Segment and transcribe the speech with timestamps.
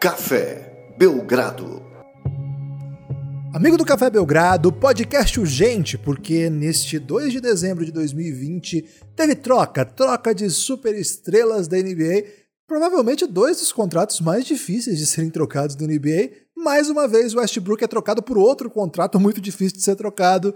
[0.00, 1.82] Café Belgrado.
[3.52, 8.80] Amigo do Café Belgrado, podcast urgente, porque neste 2 de dezembro de 2020
[9.14, 12.24] teve troca, troca de superestrelas da NBA,
[12.66, 16.30] provavelmente dois dos contratos mais difíceis de serem trocados da NBA.
[16.56, 20.54] Mais uma vez, o Westbrook é trocado por outro contrato muito difícil de ser trocado.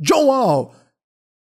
[0.00, 0.74] John Wall!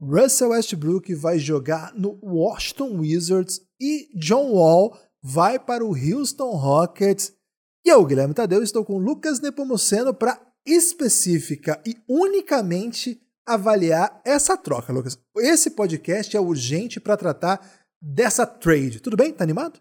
[0.02, 7.32] Russell Westbrook vai jogar no Washington Wizards e John Wall vai para o Houston Rockets
[7.86, 14.94] e eu, Guilherme Tadeu, estou com Lucas Nepomuceno para específica e unicamente avaliar essa troca,
[14.94, 15.20] Lucas.
[15.38, 17.60] Esse podcast é urgente para tratar
[18.02, 19.02] dessa trade.
[19.02, 19.34] Tudo bem?
[19.34, 19.80] Tá animado?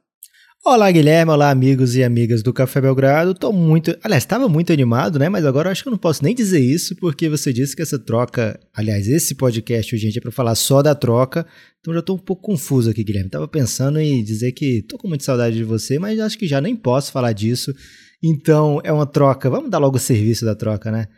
[0.64, 1.32] Olá, Guilherme.
[1.32, 3.34] Olá, amigos e amigas do Café Belgrado.
[3.34, 3.98] Tô muito.
[4.00, 5.28] Aliás, estava muito animado, né?
[5.28, 7.98] Mas agora acho que eu não posso nem dizer isso, porque você disse que essa
[7.98, 8.60] troca.
[8.72, 11.44] Aliás, esse podcast, gente, é para falar só da troca.
[11.80, 13.28] Então já tô um pouco confuso aqui, Guilherme.
[13.28, 16.60] Tava pensando em dizer que tô com muita saudade de você, mas acho que já
[16.60, 17.74] nem posso falar disso.
[18.22, 19.50] Então é uma troca.
[19.50, 21.08] Vamos dar logo o serviço da troca, né?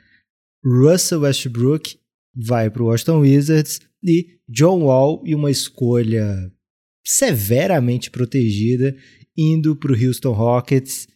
[0.65, 1.99] Russell Westbrook
[2.35, 6.51] vai para o Washington Wizards e John Wall e uma escolha
[7.07, 8.97] severamente protegida
[9.37, 11.09] indo para o Houston Rockets.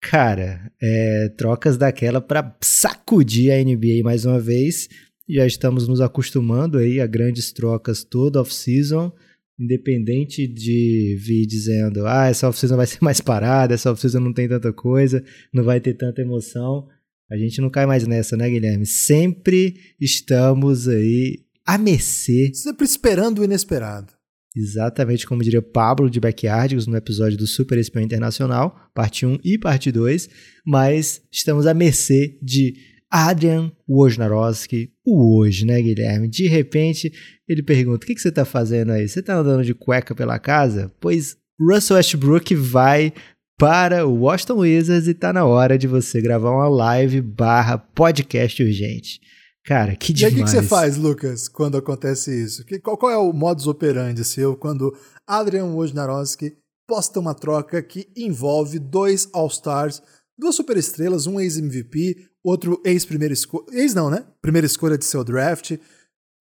[0.00, 4.88] Cara, é, trocas daquela para sacudir a NBA mais uma vez.
[5.28, 9.12] Já estamos nos acostumando aí a grandes trocas toda off-season,
[9.58, 14.48] independente de vir dizendo, ah, essa off-season vai ser mais parada, essa off-season não tem
[14.48, 16.88] tanta coisa, não vai ter tanta emoção.
[17.30, 18.84] A gente não cai mais nessa, né, Guilherme?
[18.84, 22.50] Sempre estamos aí a mercê.
[22.52, 24.12] Sempre esperando o inesperado.
[24.54, 29.58] Exatamente como diria Pablo de Backyardigos no episódio do Super Espião Internacional, parte 1 e
[29.58, 30.28] parte 2,
[30.66, 32.74] mas estamos à mercê de
[33.10, 36.28] Adrian Wojnarowski, o hoje, né, Guilherme?
[36.28, 37.12] De repente,
[37.46, 39.06] ele pergunta: O que, que você está fazendo aí?
[39.06, 40.90] Você está andando de cueca pela casa?
[40.98, 43.12] Pois Russell Westbrook vai
[43.58, 48.62] para o Washington Wizards e está na hora de você gravar uma live barra podcast
[48.62, 49.20] urgente.
[49.64, 50.32] Cara, que demais.
[50.32, 52.64] E aí o que, você faz, Lucas, quando acontece isso?
[52.64, 54.96] Que, qual, qual, é o modus operandi seu quando
[55.26, 56.56] Adrian Wojnarowski
[56.86, 60.02] posta uma troca que envolve dois All-Stars,
[60.36, 63.64] duas superestrelas, um ex-MVP, outro ex-primeira escolha.
[63.70, 64.26] Ex não, né?
[64.40, 65.78] Primeira escolha de seu draft.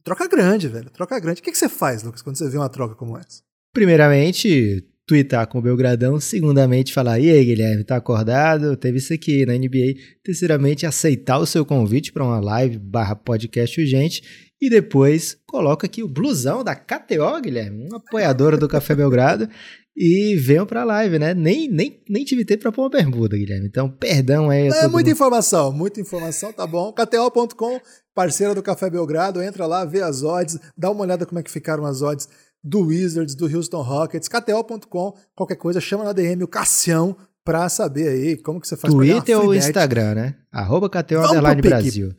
[0.03, 0.90] Troca grande, velho.
[0.90, 1.42] Troca grande.
[1.42, 3.44] O que, que você faz, Lucas, quando você vê uma troca como essa?
[3.72, 6.22] Primeiramente, twittar com o Belgradão.
[6.22, 8.77] Segundamente, falar: e aí, Guilherme, tá acordado?
[8.77, 9.99] Teve isso aqui na NBA.
[10.23, 14.23] Terceiramente, aceitar o seu convite para uma live barra podcast urgente.
[14.61, 19.49] E depois, coloca aqui o blusão da KTO, Guilherme, uma apoiadora do Café Belgrado.
[19.96, 21.34] E venham pra live, né?
[21.34, 23.68] Nem, nem, nem tive tempo pra pôr uma bermuda, Guilherme.
[23.68, 24.68] Então, perdão aí.
[24.68, 25.07] É muita mundo.
[25.09, 26.94] informação, muita informação, tá bom.
[26.94, 27.79] KTO.com,
[28.16, 31.52] parceira do Café Belgrado, entra lá, vê as odds, dá uma olhada como é que
[31.52, 32.29] ficaram as odds
[32.63, 38.08] do Wizards, do Houston Rockets, KTO.com, qualquer coisa, chama na DM o Cassião pra saber
[38.08, 40.35] aí como que você faz Twitter ou Instagram, né?
[40.52, 41.22] Arroba KTO
[41.62, 42.13] Brasil.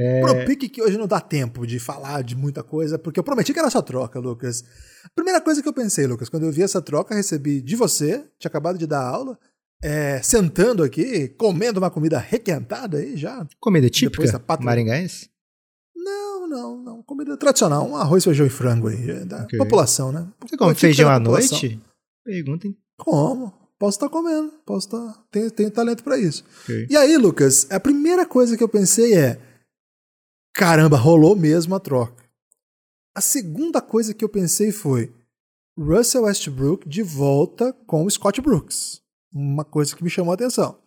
[0.00, 0.20] É...
[0.22, 3.52] Pro pique que hoje não dá tempo de falar de muita coisa, porque eu prometi
[3.52, 4.64] que era só troca, Lucas.
[5.14, 8.48] Primeira coisa que eu pensei, Lucas, quando eu vi essa troca, recebi de você, tinha
[8.48, 9.38] acabado de dar aula,
[9.82, 13.46] é, sentando aqui, comendo uma comida requentada aí já.
[13.60, 15.28] Comida típica maringaense?
[15.94, 17.02] Não, não, não.
[17.02, 19.58] Comida tradicional, um arroz, feijão e frango aí, da okay.
[19.58, 20.26] população, né?
[20.40, 21.78] Você come feijão à noite?
[22.24, 22.74] Perguntem.
[22.96, 23.52] Como?
[23.78, 24.98] Posso estar tá comendo, posso estar.
[24.98, 26.42] Tá, tenho, tenho talento para isso.
[26.64, 26.86] Okay.
[26.88, 29.40] E aí, Lucas, a primeira coisa que eu pensei é:
[30.60, 32.22] caramba, rolou mesmo a troca.
[33.16, 35.10] A segunda coisa que eu pensei foi
[35.74, 39.00] Russell Westbrook de volta com o Scott Brooks.
[39.32, 40.78] Uma coisa que me chamou a atenção.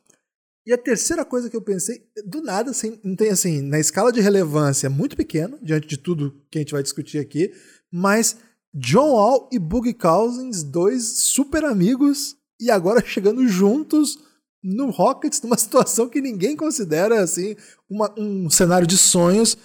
[0.64, 4.12] E a terceira coisa que eu pensei, do nada, assim, não tem assim, na escala
[4.12, 7.52] de relevância muito pequeno, diante de tudo que a gente vai discutir aqui,
[7.92, 8.38] mas
[8.76, 14.20] John Wall e Boogie Cousins, dois super amigos, e agora chegando juntos
[14.64, 17.56] no Rockets, numa situação que ninguém considera assim
[17.90, 19.58] uma, um cenário de sonhos.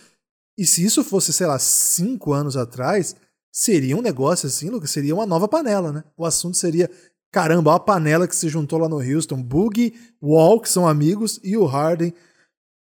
[0.58, 3.14] E se isso fosse, sei lá, cinco anos atrás,
[3.52, 6.04] seria um negócio assim, Lucas, seria uma nova panela, né?
[6.16, 6.90] O assunto seria
[7.30, 11.56] caramba, a panela que se juntou lá no Houston, Boogie, Wall, que são amigos, e
[11.56, 12.12] o Harden.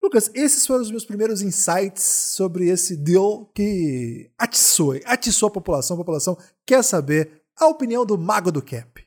[0.03, 5.95] Lucas, esses foram os meus primeiros insights sobre esse deal que atiçou, atiçou a população.
[5.95, 9.05] A população quer saber a opinião do mago do cap.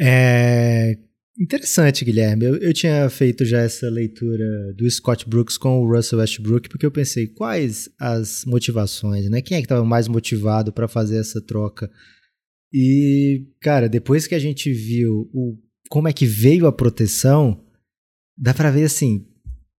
[0.00, 0.98] É
[1.38, 2.44] interessante, Guilherme.
[2.44, 6.86] Eu, eu tinha feito já essa leitura do Scott Brooks com o Russell Westbrook porque
[6.86, 9.40] eu pensei quais as motivações, né?
[9.40, 11.90] Quem é que estava mais motivado para fazer essa troca?
[12.72, 15.56] E, cara, depois que a gente viu o,
[15.88, 17.64] como é que veio a proteção,
[18.36, 19.26] dá para ver assim,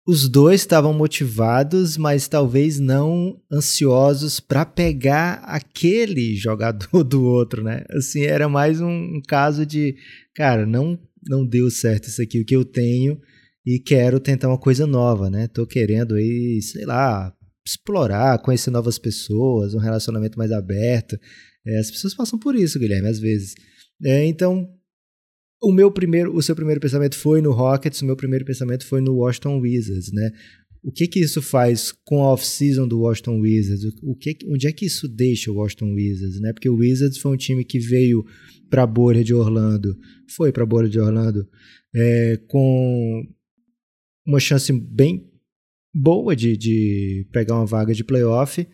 [0.09, 7.83] os dois estavam motivados, mas talvez não ansiosos para pegar aquele jogador do outro, né?
[7.91, 9.95] Assim, era mais um, um, caso de,
[10.33, 13.19] cara, não não deu certo isso aqui, o que eu tenho,
[13.65, 15.47] e quero tentar uma coisa nova, né?
[15.47, 17.33] Tô querendo aí, sei lá,
[17.65, 21.17] explorar, conhecer novas pessoas, um relacionamento mais aberto.
[21.65, 23.55] É, as pessoas passam por isso, Guilherme, às vezes.
[24.03, 24.67] É, então,
[25.61, 29.01] o meu primeiro, o seu primeiro pensamento foi no Rockets, o meu primeiro pensamento foi
[29.01, 30.31] no Washington Wizards, né?
[30.81, 33.83] O que que isso faz com a off-season do Washington Wizards?
[34.01, 36.53] O que, onde é que isso deixa o Washington Wizards, né?
[36.53, 38.23] Porque o Wizards foi um time que veio
[38.69, 39.97] para a bolha de Orlando,
[40.35, 41.47] foi para a bolha de Orlando
[41.93, 43.23] é, com
[44.25, 45.27] uma chance bem
[45.93, 48.67] boa de, de pegar uma vaga de playoff.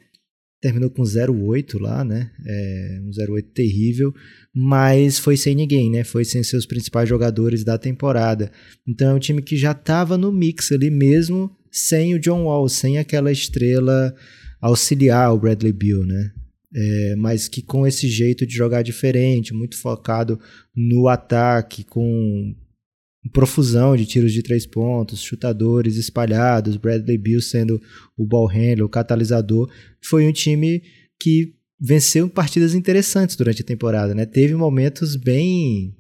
[0.62, 2.32] Terminou com 0-8 lá, né?
[2.46, 4.14] É, um 0-8 terrível,
[4.54, 6.04] mas foi sem ninguém, né?
[6.04, 8.52] Foi sem seus principais jogadores da temporada.
[8.88, 12.68] Então é um time que já estava no mix ali mesmo, sem o John Wall,
[12.68, 14.16] sem aquela estrela
[14.60, 16.32] auxiliar o Bradley Beal, né?
[16.74, 20.40] É, mas que com esse jeito de jogar diferente, muito focado
[20.76, 22.56] no ataque, com
[23.32, 27.82] profusão de tiros de três pontos, chutadores espalhados, Bradley Beal sendo
[28.18, 29.72] o ball handler, o catalisador,
[30.04, 30.82] foi um time
[31.20, 34.26] que venceu partidas interessantes durante a temporada, né?
[34.26, 35.96] Teve momentos bem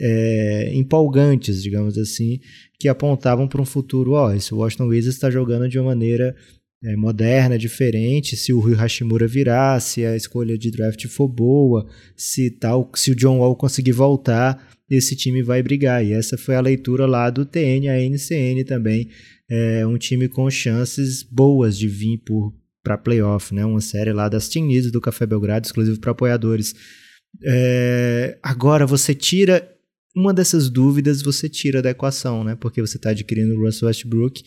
[0.00, 2.40] é, empolgantes, digamos assim,
[2.78, 4.12] que apontavam para um futuro.
[4.12, 6.34] Ó, oh, esse Washington Wizards está jogando de uma maneira
[6.82, 8.36] é, moderna, diferente.
[8.36, 11.86] Se o Rui Hashimura virar, se a escolha de draft for boa,
[12.16, 16.04] se tal, se o John Wall conseguir voltar, esse time vai brigar.
[16.04, 19.08] E essa foi a leitura lá do TN, a NCN também.
[19.48, 23.64] É um time com chances boas de vir por para playoff, né?
[23.64, 26.74] Uma série lá das Needs do Café Belgrado, exclusivo para apoiadores.
[27.44, 29.70] É, agora você tira
[30.16, 32.56] uma dessas dúvidas, você tira da equação, né?
[32.56, 34.42] Porque você está adquirindo o Russell Westbrook,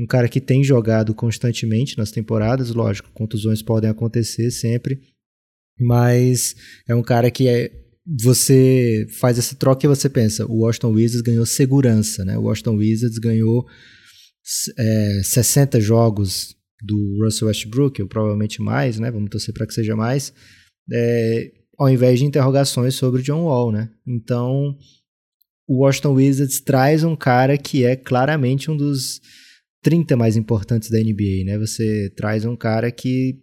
[0.00, 4.98] um cara que tem jogado constantemente nas temporadas, lógico, contusões podem acontecer sempre,
[5.78, 6.56] mas
[6.88, 7.70] é um cara que é,
[8.06, 12.38] você faz essa troca e você pensa, o Washington Wizards ganhou segurança, né?
[12.38, 13.66] O Washington Wizards ganhou
[14.78, 19.10] é, 60 jogos do Russell Westbrook, ou provavelmente mais, né?
[19.10, 20.32] Vamos torcer para que seja mais,
[20.90, 23.90] é, ao invés de interrogações sobre John Wall, né?
[24.06, 24.74] Então,
[25.68, 29.20] o Washington Wizards traz um cara que é claramente um dos
[29.82, 31.58] 30 mais importantes da NBA, né?
[31.58, 33.40] Você traz um cara que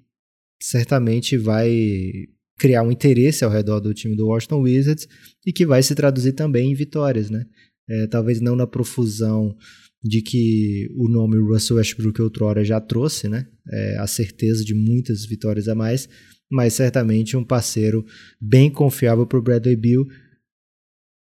[0.61, 5.07] certamente vai criar um interesse ao redor do time do Washington Wizards
[5.45, 7.45] e que vai se traduzir também em vitórias, né?
[7.89, 9.55] É, talvez não na profusão
[10.03, 13.47] de que o nome Russell Westbrook outrora já trouxe, né?
[13.69, 16.07] É, a certeza de muitas vitórias a mais,
[16.49, 18.05] mas certamente um parceiro
[18.39, 20.05] bem confiável para o Bradley Beal.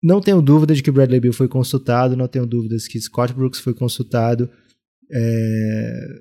[0.01, 3.59] Não tenho dúvida de que Bradley Beal foi consultado, não tenho dúvidas que Scott Brooks
[3.59, 4.49] foi consultado.
[5.11, 6.19] É...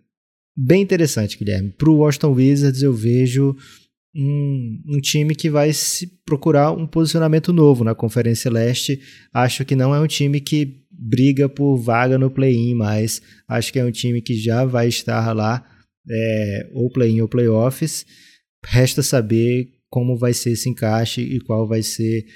[0.56, 1.70] Bem interessante, Guilherme.
[1.70, 3.56] Para o Washington Wizards eu vejo
[4.14, 9.00] um, um, time que vai se procurar um posicionamento novo na Conferência Leste.
[9.32, 13.78] Acho que não é um time que briga por vaga no play-in, mas acho que
[13.78, 15.64] é um time que já vai estar lá,
[16.10, 18.04] é, ou play-in ou playoffs.
[18.64, 22.26] Resta saber como vai ser esse encaixe e qual vai ser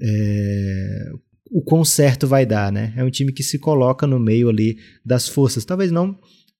[0.00, 1.12] é,
[1.50, 2.92] o quão certo vai dar, né?
[2.96, 5.64] É um time que se coloca no meio ali das forças.
[5.64, 6.18] Talvez não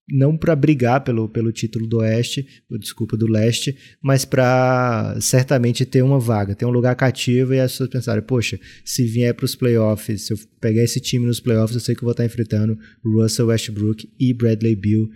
[0.08, 2.46] não para brigar pelo, pelo título do Oeste,
[2.78, 7.72] desculpa, do Leste, mas para certamente ter uma vaga, ter um lugar cativo e as
[7.72, 11.74] pessoas pensarem, poxa, se vier para os playoffs, se eu pegar esse time nos playoffs,
[11.74, 15.08] eu sei que eu vou estar enfrentando Russell Westbrook e Bradley Beal.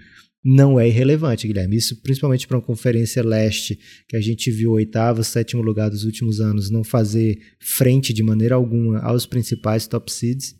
[0.44, 1.76] Não é irrelevante, Guilherme.
[1.76, 3.78] Isso principalmente para uma conferência leste,
[4.08, 8.54] que a gente viu oitavo, sétimo lugar dos últimos anos, não fazer frente de maneira
[8.54, 10.58] alguma aos principais top seeds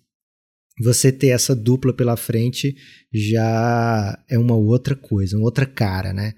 [0.81, 2.77] você ter essa dupla pela frente
[3.13, 6.35] já é uma outra coisa, uma outra cara, né?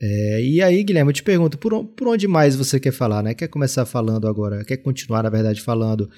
[0.00, 3.34] É, e aí, Guilherme, eu te pergunto, por, por onde mais você quer falar, né?
[3.34, 6.08] Quer começar falando agora, quer continuar, na verdade, falando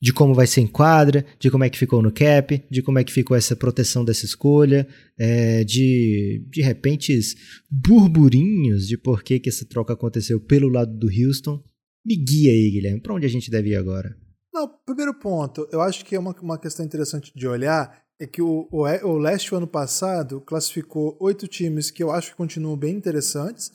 [0.00, 2.98] de como vai ser em quadra, de como é que ficou no cap, de como
[2.98, 4.86] é que ficou essa proteção dessa escolha,
[5.18, 7.34] é, de, de repentes,
[7.70, 11.62] burburinhos de por que, que essa troca aconteceu pelo lado do Houston.
[12.06, 14.16] Me guia aí, Guilherme, para onde a gente deve ir agora?
[14.54, 18.42] Não, primeiro ponto, eu acho que é uma, uma questão interessante de olhar é que
[18.42, 22.76] o, o, o Leste, o ano passado, classificou oito times que eu acho que continuam
[22.76, 23.70] bem interessantes.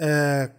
[0.00, 0.50] É,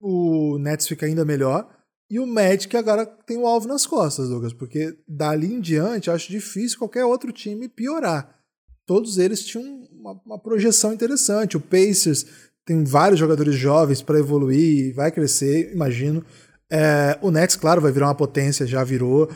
[0.00, 1.68] o Nets fica ainda melhor.
[2.14, 6.30] E o Magic agora tem o alvo nas costas, Douglas, porque dali em diante acho
[6.30, 8.36] difícil qualquer outro time piorar.
[8.86, 11.56] Todos eles tinham uma, uma projeção interessante.
[11.56, 12.24] O Pacers
[12.64, 16.24] tem vários jogadores jovens para evoluir, vai crescer, imagino.
[16.70, 19.28] É, o Nets, claro, vai virar uma potência, já virou.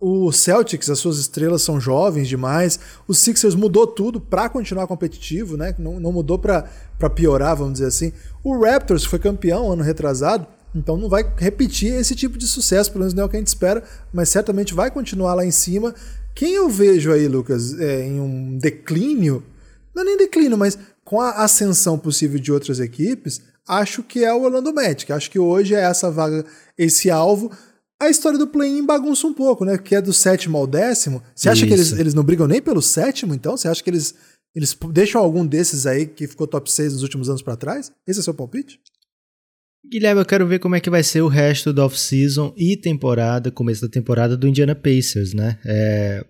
[0.00, 2.80] O Celtics, as suas estrelas são jovens demais.
[3.06, 5.74] O Sixers mudou tudo para continuar competitivo, né?
[5.78, 6.66] Não, não mudou para
[7.14, 8.10] piorar, vamos dizer assim.
[8.42, 13.00] O Raptors foi campeão ano retrasado, Então não vai repetir esse tipo de sucesso, pelo
[13.00, 15.94] menos não é o que a gente espera, mas certamente vai continuar lá em cima.
[16.34, 19.44] Quem eu vejo aí, Lucas, é, em um declínio,
[19.94, 24.32] não é nem declínio, mas com a ascensão possível de outras equipes, acho que é
[24.32, 25.12] o Orlando Magic.
[25.12, 26.44] Acho que hoje é essa vaga,
[26.76, 27.50] esse alvo.
[28.00, 29.76] A história do play-in bagunça um pouco, né?
[29.78, 31.22] Que é do sétimo ao décimo.
[31.34, 31.66] Você acha Isso.
[31.66, 33.56] que eles, eles não brigam nem pelo sétimo, então?
[33.56, 34.14] Você acha que eles,
[34.54, 37.92] eles deixam algum desses aí que ficou top 6 nos últimos anos para trás?
[38.06, 38.80] Esse é seu palpite?
[39.84, 43.50] Guilherme, eu quero ver como é que vai ser o resto do off-season e temporada,
[43.50, 45.58] começo da temporada do Indiana Pacers, né?
[45.64, 46.24] É,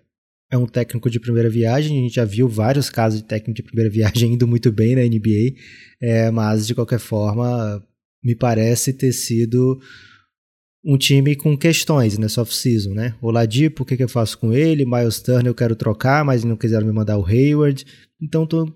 [0.51, 3.63] é um técnico de primeira viagem, a gente já viu vários casos de técnico de
[3.63, 5.55] primeira viagem indo muito bem na NBA,
[6.01, 7.83] é, mas de qualquer forma,
[8.23, 9.79] me parece ter sido
[10.83, 13.15] um time com questões nessa off-season, né?
[13.21, 14.85] Oladipo, o que, que eu faço com ele?
[14.85, 17.85] Miles Turner eu quero trocar, mas não quiseram me mandar o Hayward.
[18.21, 18.67] Então tô,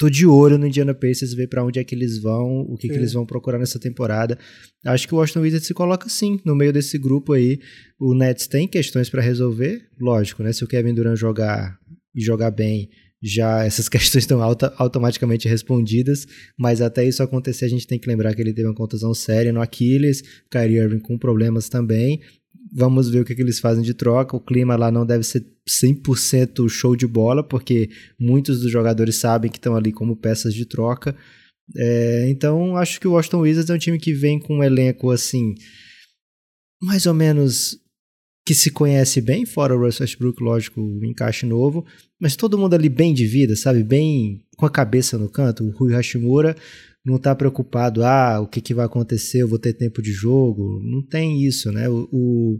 [0.00, 2.88] tô de olho no Indiana Pacers, ver para onde é que eles vão, o que,
[2.88, 4.38] que eles vão procurar nessa temporada.
[4.86, 7.60] Acho que o Washington Wizards se coloca sim no meio desse grupo aí.
[7.98, 10.54] O Nets tem questões para resolver, lógico, né?
[10.54, 11.78] Se o Kevin Durant jogar
[12.14, 12.88] e jogar bem,
[13.22, 16.26] já essas questões estão auto, automaticamente respondidas,
[16.58, 19.52] mas até isso acontecer a gente tem que lembrar que ele teve uma contusão séria
[19.52, 22.22] no Aquiles, Kyrie Irving com problemas também.
[22.72, 24.36] Vamos ver o que, que eles fazem de troca.
[24.36, 29.50] O clima lá não deve ser 100% show de bola, porque muitos dos jogadores sabem
[29.50, 31.16] que estão ali como peças de troca.
[31.76, 35.10] É, então, acho que o Washington Wizards é um time que vem com um elenco
[35.10, 35.54] assim,
[36.82, 37.78] mais ou menos
[38.44, 41.84] que se conhece bem, fora o Russell Westbrook, lógico, o encaixe novo,
[42.18, 43.82] mas todo mundo ali bem de vida, sabe?
[43.82, 45.64] Bem com a cabeça no canto.
[45.64, 46.56] O Rui Hashimura
[47.04, 50.80] não está preocupado, ah, o que, que vai acontecer, eu vou ter tempo de jogo.
[50.82, 51.88] Não tem isso, né?
[51.88, 52.58] O, o,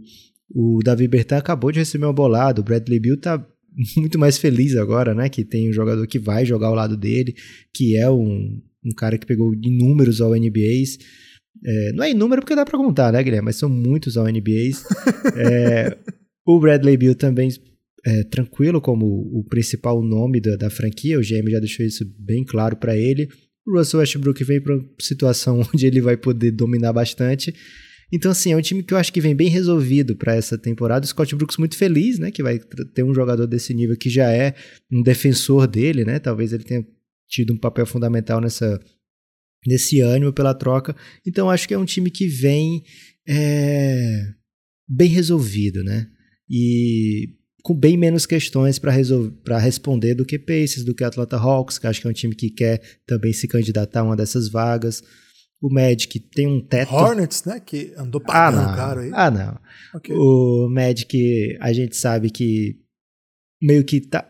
[0.53, 3.45] o Davi Bertan acabou de receber uma bolada, o Bradley Bill tá
[3.97, 5.29] muito mais feliz agora, né?
[5.29, 7.35] Que tem um jogador que vai jogar ao lado dele,
[7.73, 10.97] que é um, um cara que pegou inúmeros ao NBAs.
[11.63, 13.45] É, não é em número porque dá para contar, né, Guilherme?
[13.45, 14.83] Mas são muitos ao NBAs.
[15.35, 15.97] é,
[16.45, 17.49] o Bradley Bill também
[18.05, 22.43] é, tranquilo como o principal nome da, da franquia, o GM já deixou isso bem
[22.43, 23.29] claro para ele.
[23.65, 27.53] O Russell Westbrook vem para uma situação onde ele vai poder dominar bastante.
[28.13, 31.05] Então, assim, é um time que eu acho que vem bem resolvido para essa temporada.
[31.05, 32.29] O Scott Brooks muito feliz, né?
[32.29, 32.59] Que vai
[32.93, 34.53] ter um jogador desse nível que já é
[34.91, 36.19] um defensor dele, né?
[36.19, 36.85] Talvez ele tenha
[37.29, 38.77] tido um papel fundamental nessa
[39.65, 40.95] nesse ânimo pela troca.
[41.25, 42.83] Então acho que é um time que vem
[43.27, 44.27] é,
[44.87, 46.07] bem resolvido, né?
[46.49, 47.29] E
[47.63, 52.01] com bem menos questões para responder do que Pacers, do que Atlanta Hawks, que acho
[52.01, 55.03] que é um time que quer também se candidatar a uma dessas vagas.
[55.61, 56.91] O Magic tem um teto.
[56.91, 57.59] Hornets, né?
[57.59, 59.11] Que andou pagando ah, caro aí.
[59.13, 59.59] Ah, não.
[59.99, 60.15] Okay.
[60.15, 62.79] O Magic, a gente sabe que
[63.61, 64.27] meio que tá,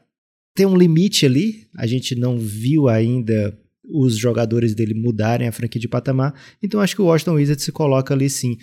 [0.53, 1.67] tem um limite ali.
[1.77, 6.33] A gente não viu ainda os jogadores dele mudarem a franquia de patamar.
[6.61, 8.57] Então acho que o Washington Wizards se coloca ali sim.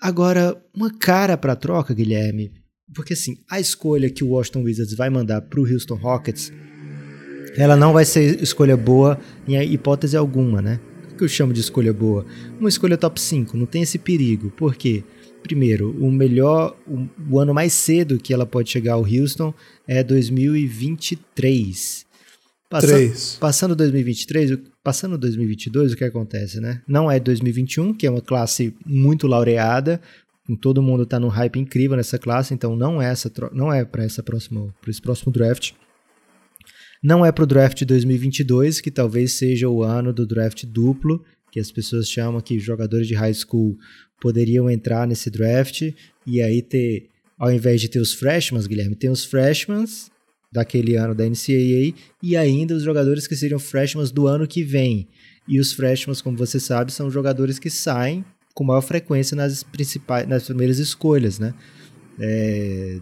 [0.00, 2.52] Agora, uma cara para troca, Guilherme,
[2.94, 6.52] porque assim, a escolha que o Washington Wizards vai mandar para o Houston Rockets,
[7.56, 10.80] ela não vai ser escolha boa em hipótese alguma, né?
[11.12, 12.26] O que eu chamo de escolha boa?
[12.58, 14.50] Uma escolha top 5, não tem esse perigo.
[14.50, 15.04] Por quê?
[15.42, 19.54] Primeiro, o melhor, o, o ano mais cedo que ela pode chegar ao Houston
[19.86, 22.03] é 2023.
[23.10, 26.82] Passa, passando 2023, passando 2022, o que acontece, né?
[26.86, 30.00] Não é 2021, que é uma classe muito laureada,
[30.60, 34.04] todo mundo tá num hype incrível nessa classe, então não é essa não é para
[34.04, 35.72] essa próxima, para esse próximo draft.
[37.02, 41.22] Não é para o draft de 2022, que talvez seja o ano do draft duplo,
[41.52, 43.78] que as pessoas chamam que jogadores de high school
[44.20, 45.82] poderiam entrar nesse draft
[46.26, 49.84] e aí ter ao invés de ter os freshmen, Guilherme, tem os freshmen
[50.54, 51.92] daquele ano da NCAA
[52.22, 55.08] e ainda os jogadores que seriam freshmen do ano que vem.
[55.48, 60.28] E os freshmen, como você sabe, são jogadores que saem com maior frequência nas principais,
[60.28, 61.52] nas primeiras escolhas, né?
[62.20, 63.00] É,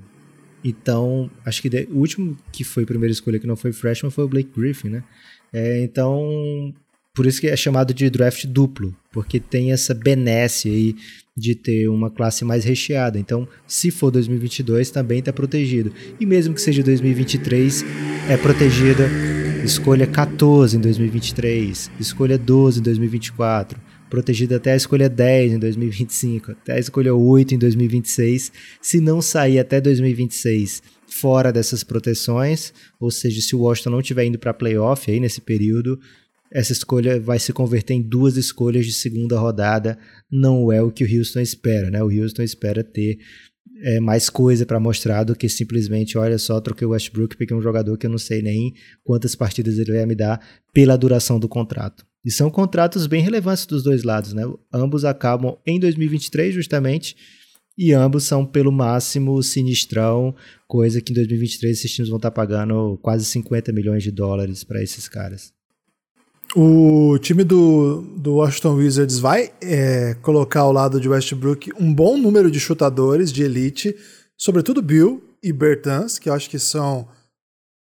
[0.64, 4.28] então, acho que o último que foi primeira escolha que não foi freshman foi o
[4.28, 5.04] Blake Griffin, né?
[5.52, 6.74] É, então,
[7.14, 10.96] por isso que é chamado de draft duplo, porque tem essa benesse aí
[11.36, 13.18] de ter uma classe mais recheada.
[13.18, 15.92] Então, se for 2022, também está protegido.
[16.20, 17.84] E mesmo que seja 2023,
[18.28, 19.08] é protegida
[19.64, 26.52] escolha 14 em 2023, escolha 12 em 2024, protegida até a escolha 10 em 2025,
[26.52, 28.52] até a escolha 8 em 2026.
[28.80, 34.24] Se não sair até 2026 fora dessas proteções, ou seja, se o Washington não estiver
[34.24, 36.00] indo para playoff aí nesse período,
[36.52, 39.98] essa escolha vai se converter em duas escolhas de segunda rodada.
[40.30, 42.02] Não é o que o Houston espera, né?
[42.02, 43.18] O Houston espera ter
[43.82, 47.62] é, mais coisa para mostrar do que simplesmente, olha só, troquei o Westbrook, peguei um
[47.62, 50.40] jogador que eu não sei nem quantas partidas ele vai me dar
[50.72, 52.04] pela duração do contrato.
[52.24, 54.42] E são contratos bem relevantes dos dois lados, né?
[54.72, 57.16] Ambos acabam em 2023, justamente,
[57.76, 60.34] e ambos são pelo máximo sinistrão,
[60.68, 64.82] coisa que em 2023 esses times vão estar pagando quase 50 milhões de dólares para
[64.82, 65.52] esses caras.
[66.54, 72.18] O time do, do Washington Wizards vai é, colocar ao lado de Westbrook um bom
[72.18, 73.96] número de chutadores de elite,
[74.36, 77.08] sobretudo Bill e Bertans, que eu acho que são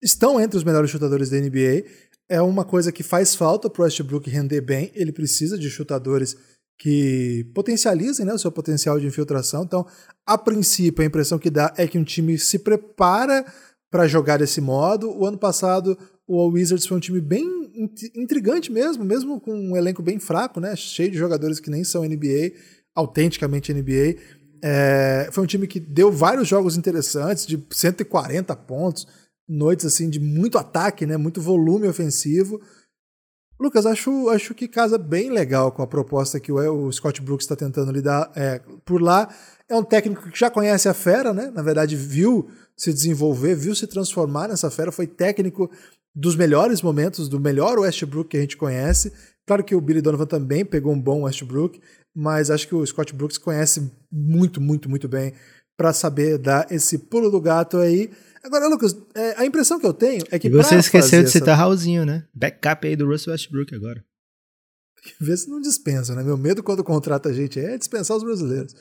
[0.01, 1.85] estão entre os melhores chutadores da NBA.
[2.27, 4.91] É uma coisa que faz falta para o Westbrook render bem.
[4.95, 6.35] Ele precisa de chutadores
[6.79, 9.63] que potencializem né, o seu potencial de infiltração.
[9.63, 9.85] Então,
[10.25, 13.45] a princípio, a impressão que dá é que um time se prepara
[13.89, 15.09] para jogar desse modo.
[15.11, 17.45] O ano passado, o Wizards foi um time bem
[18.15, 22.03] intrigante mesmo, mesmo com um elenco bem fraco, né, cheio de jogadores que nem são
[22.03, 22.51] NBA,
[22.95, 24.19] autenticamente NBA.
[24.63, 29.07] É, foi um time que deu vários jogos interessantes, de 140 pontos,
[29.47, 32.59] noites assim de muito ataque, né, muito volume ofensivo.
[33.59, 37.45] Lucas, acho, acho que casa bem legal com a proposta que o, o Scott Brooks
[37.45, 39.29] está tentando lidar é, por lá.
[39.69, 41.51] É um técnico que já conhece a fera, né?
[41.53, 45.69] Na verdade, viu se desenvolver, viu se transformar nessa fera, foi técnico
[46.15, 49.11] dos melhores momentos, do melhor Westbrook que a gente conhece.
[49.45, 51.81] Claro que o Billy Donovan também pegou um bom Westbrook,
[52.15, 55.33] mas acho que o Scott Brooks conhece muito, muito, muito bem
[55.77, 58.09] para saber dar esse pulo do gato aí.
[58.43, 60.47] Agora, Lucas, é, a impressão que eu tenho é que.
[60.47, 61.55] E você esqueceu de citar essa...
[61.55, 62.25] Raulzinho, né?
[62.33, 64.03] Backup aí do Russell Westbrook agora.
[65.21, 66.23] Vê se não dispensa, né?
[66.23, 68.75] Meu medo quando contrata a gente é dispensar os brasileiros.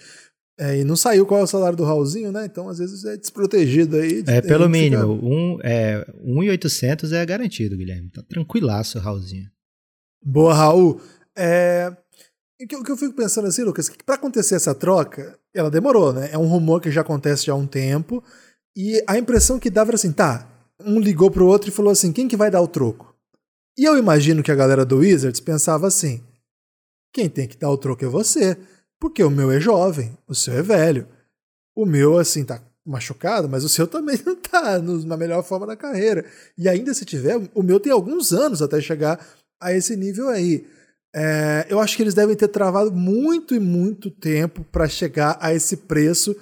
[0.59, 2.47] É, e não saiu qual é o salário do Raulzinho, né?
[2.47, 4.25] Então, às vezes, é desprotegido aí.
[4.27, 5.17] É, pelo mínimo.
[5.17, 5.27] Fica...
[5.27, 8.11] Um, é, 1,800 é garantido, Guilherme.
[8.11, 9.51] Tá tranquilaço o Raulzinho.
[10.25, 11.01] Boa, Raul.
[11.37, 11.95] É...
[12.61, 15.71] O que, o que eu fico pensando assim, Lucas, que para acontecer essa troca, ela
[15.71, 16.31] demorou, né?
[16.33, 18.25] É um rumor que já acontece já há um tempo.
[18.75, 20.49] E a impressão que dava era assim, tá,
[20.83, 23.15] um ligou pro outro e falou assim, quem que vai dar o troco?
[23.79, 26.23] E eu imagino que a galera do Wizards pensava assim,
[27.13, 28.57] quem tem que dar o troco é você,
[29.01, 31.07] porque o meu é jovem, o seu é velho.
[31.75, 35.77] O meu, assim, tá machucado, mas o seu também não tá na melhor forma da
[35.77, 36.25] carreira.
[36.57, 39.25] E ainda se tiver, o meu tem alguns anos até chegar
[39.61, 40.67] a esse nível aí.
[41.15, 45.55] É, eu acho que eles devem ter travado muito e muito tempo para chegar a
[45.55, 46.37] esse preço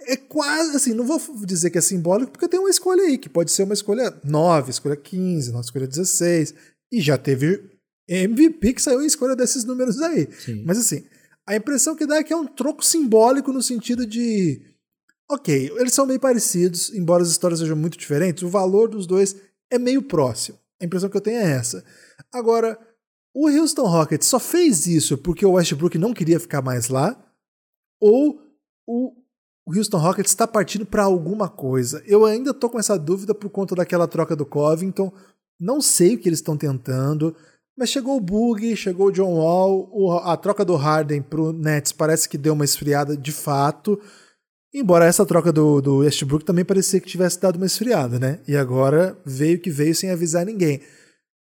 [0.00, 3.28] é quase assim, não vou dizer que é simbólico, porque tem uma escolha aí, que
[3.28, 6.54] pode ser uma escolha 9, escolha 15, uma escolha 16,
[6.90, 7.70] e já teve
[8.08, 10.28] MVP que saiu em escolha desses números aí.
[10.38, 10.62] Sim.
[10.64, 11.04] Mas assim,
[11.46, 14.62] a impressão que dá é que é um troco simbólico no sentido de.
[15.30, 19.36] Ok, eles são meio parecidos, embora as histórias sejam muito diferentes, o valor dos dois
[19.70, 20.58] é meio próximo.
[20.80, 21.84] A impressão que eu tenho é essa.
[22.32, 22.78] Agora,
[23.34, 27.16] o Houston Rockets só fez isso porque o Westbrook não queria ficar mais lá,
[28.00, 28.38] ou
[28.86, 29.14] o
[29.66, 32.02] Houston Rockets está partindo para alguma coisa.
[32.06, 35.12] Eu ainda estou com essa dúvida por conta daquela troca do Covington.
[35.58, 37.34] Não sei o que eles estão tentando.
[37.76, 42.28] Mas chegou o Bug, chegou o John Wall, a troca do Harden pro Nets parece
[42.28, 43.98] que deu uma esfriada de fato.
[44.74, 48.40] Embora essa troca do, do Westbrook também parecia que tivesse dado uma esfriada, né?
[48.48, 50.80] E agora veio que veio sem avisar ninguém.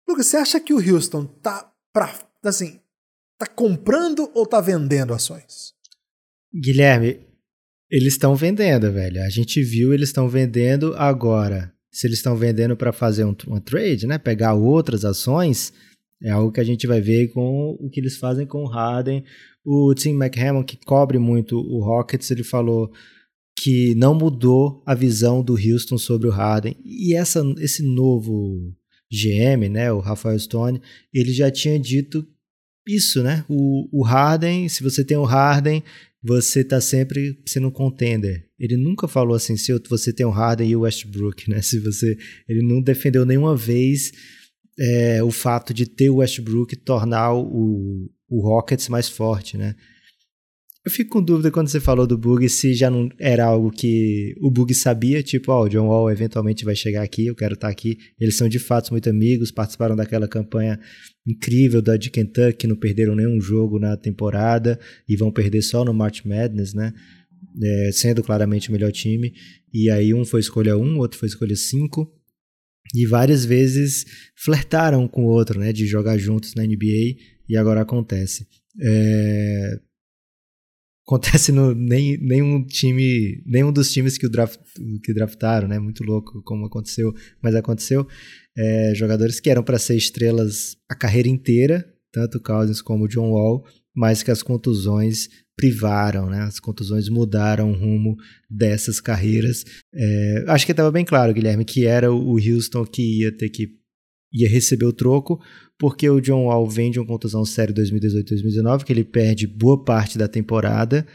[0.07, 2.11] Lucas, você acha que o Houston tá pra,
[2.43, 2.79] assim,
[3.37, 5.73] tá comprando ou tá vendendo ações?
[6.53, 7.19] Guilherme,
[7.89, 9.21] eles estão vendendo, velho.
[9.21, 11.71] A gente viu, eles estão vendendo agora.
[11.91, 14.17] Se eles estão vendendo para fazer um, uma trade, né?
[14.17, 15.71] Pegar outras ações,
[16.21, 19.23] é algo que a gente vai ver com o que eles fazem com o Harden.
[19.63, 22.91] O Tim McHamon, que cobre muito o Rockets, ele falou
[23.57, 26.75] que não mudou a visão do Houston sobre o Harden.
[26.83, 28.73] E essa, esse novo
[29.11, 30.81] GM, né, o Rafael Stone,
[31.13, 32.25] ele já tinha dito
[32.87, 33.45] isso, né?
[33.47, 35.83] O, o Harden, se você tem o Harden,
[36.23, 38.49] você tá sempre sendo um contender.
[38.59, 41.61] Ele nunca falou assim, se você tem o Harden e o Westbrook, né?
[41.61, 44.11] Se você, ele não defendeu nenhuma vez
[44.79, 49.75] é, o fato de ter o Westbrook tornar o, o Rockets mais forte, né?
[50.85, 54.33] Eu fico com dúvida quando você falou do Bug se já não era algo que
[54.41, 57.55] o Bug sabia, tipo, ó, oh, o John Wall eventualmente vai chegar aqui, eu quero
[57.55, 57.97] estar tá aqui.
[58.17, 60.79] Eles são de fato muito amigos, participaram daquela campanha
[61.27, 65.93] incrível da de Kentucky, não perderam nenhum jogo na temporada e vão perder só no
[65.93, 66.93] March Madness, né?
[67.61, 69.33] É, sendo claramente o melhor time.
[69.73, 72.18] E aí um foi escolha 1, um, outro foi escolha 5.
[72.93, 75.71] E várias vezes flertaram com o outro, né?
[75.71, 78.47] De jogar juntos na NBA e agora acontece.
[78.81, 79.79] É,
[81.05, 84.59] acontece no nem, nenhum time, nenhum dos times que, o draft,
[85.03, 85.79] que draftaram, né?
[85.79, 88.07] Muito louco como aconteceu, mas aconteceu.
[88.57, 93.07] É, jogadores que eram para ser estrelas a carreira inteira, tanto o Cousins como o
[93.07, 93.63] John Wall,
[93.99, 96.43] mas que as contusões privaram, né?
[96.43, 98.15] As contusões mudaram o rumo
[98.49, 99.65] dessas carreiras.
[99.93, 103.67] É, acho que estava bem claro, Guilherme, que era o Houston que ia ter que
[104.31, 105.37] ia receber o troco,
[105.77, 110.17] porque o John Wall vem de uma contusão séria 2018-2019, que ele perde boa parte
[110.17, 111.05] da temporada.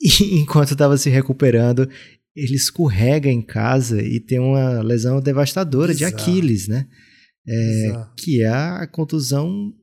[0.00, 0.08] E
[0.40, 1.86] enquanto estava se recuperando,
[2.34, 6.16] ele escorrega em casa e tem uma lesão devastadora Exato.
[6.16, 6.86] de Aquiles, né?
[7.46, 9.74] É, que é a contusão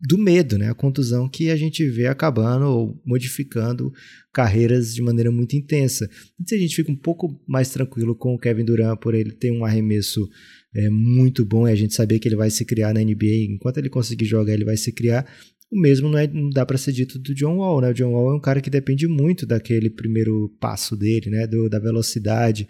[0.00, 0.70] do medo, né?
[0.70, 3.92] A contusão que a gente vê acabando ou modificando
[4.32, 6.08] carreiras de maneira muito intensa.
[6.40, 9.50] Então a gente fica um pouco mais tranquilo com o Kevin Durant por ele ter
[9.50, 10.28] um arremesso
[10.74, 13.46] é, muito bom e a gente saber que ele vai se criar na NBA.
[13.50, 15.26] Enquanto ele conseguir jogar, ele vai se criar.
[15.70, 17.90] O mesmo não, é, não dá para ser dito do John Wall, né?
[17.90, 21.46] O John Wall é um cara que depende muito daquele primeiro passo dele, né?
[21.46, 22.68] Do, da velocidade.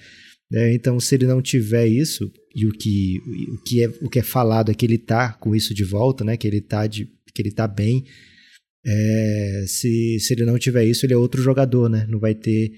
[0.50, 0.74] Né?
[0.74, 3.20] Então, se ele não tiver isso, e o que,
[3.52, 6.24] o que, é, o que é falado é que ele tá com isso de volta,
[6.24, 6.36] né?
[6.36, 8.04] Que ele tá, de, que ele tá bem.
[8.84, 12.06] É, se, se ele não tiver isso, ele é outro jogador, né?
[12.08, 12.72] Não vai ter.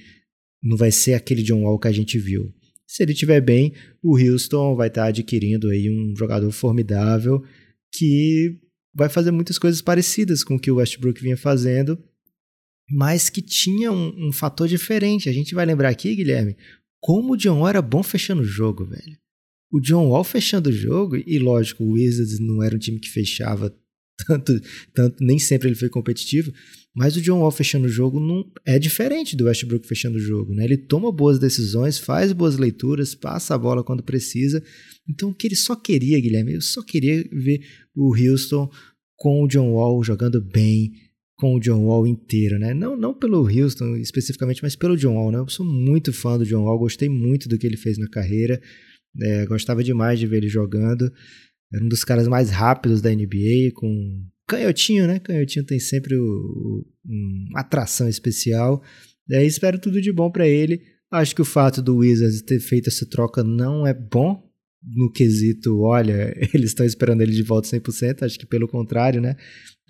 [0.62, 2.52] Não vai ser aquele John Wall que a gente viu.
[2.87, 7.44] Se ele tiver bem, o Houston vai estar tá adquirindo aí um jogador formidável
[7.92, 8.59] que
[8.94, 12.02] vai fazer muitas coisas parecidas com o que o Westbrook vinha fazendo,
[12.90, 15.28] mas que tinha um, um fator diferente.
[15.28, 16.57] A gente vai lembrar aqui, Guilherme,
[17.00, 19.16] como o John Wall era bom fechando o jogo, velho
[19.70, 23.08] o John Wall fechando o jogo, e lógico, o Wizards não era um time que
[23.08, 23.74] fechava
[24.26, 24.61] tanto,
[24.92, 26.52] tanto nem sempre ele foi competitivo,
[26.94, 30.54] mas o John Wall fechando o jogo não é diferente do Westbrook fechando o jogo,
[30.54, 30.64] né?
[30.64, 34.62] Ele toma boas decisões, faz boas leituras, passa a bola quando precisa.
[35.08, 37.61] Então o que ele só queria, Guilherme, eu só queria ver
[37.94, 38.68] o Houston
[39.16, 40.92] com o John Wall jogando bem,
[41.38, 42.74] com o John Wall inteiro, né?
[42.74, 45.38] Não, não pelo Houston especificamente, mas pelo John Wall, né?
[45.38, 48.61] Eu sou muito fã do John Wall, gostei muito do que ele fez na carreira.
[49.20, 51.11] É, gostava demais de ver ele jogando.
[51.72, 55.20] Era um dos caras mais rápidos da NBA, com canhotinho, né?
[55.20, 56.87] Canhotinho tem sempre o, o,
[57.51, 58.83] uma atração especial.
[59.31, 60.83] É, espero tudo de bom para ele.
[61.11, 64.42] Acho que o fato do Wizards ter feito essa troca não é bom
[64.83, 69.37] no quesito, olha, eles estão esperando ele de volta 100%, acho que pelo contrário, né?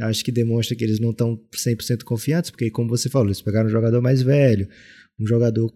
[0.00, 3.66] Acho que demonstra que eles não estão 100% confiantes, porque como você falou, eles pegaram
[3.66, 4.68] um jogador mais velho,
[5.18, 5.72] um jogador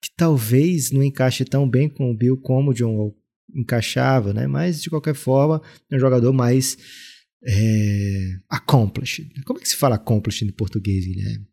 [0.00, 3.16] que talvez não encaixe tão bem com o Bill como o John Wall
[3.52, 4.46] encaixava, né?
[4.46, 6.76] Mas de qualquer forma, é um jogador mais
[7.44, 9.28] é, accomplished.
[9.44, 11.47] Como é que se fala accomplished em português, Guilherme?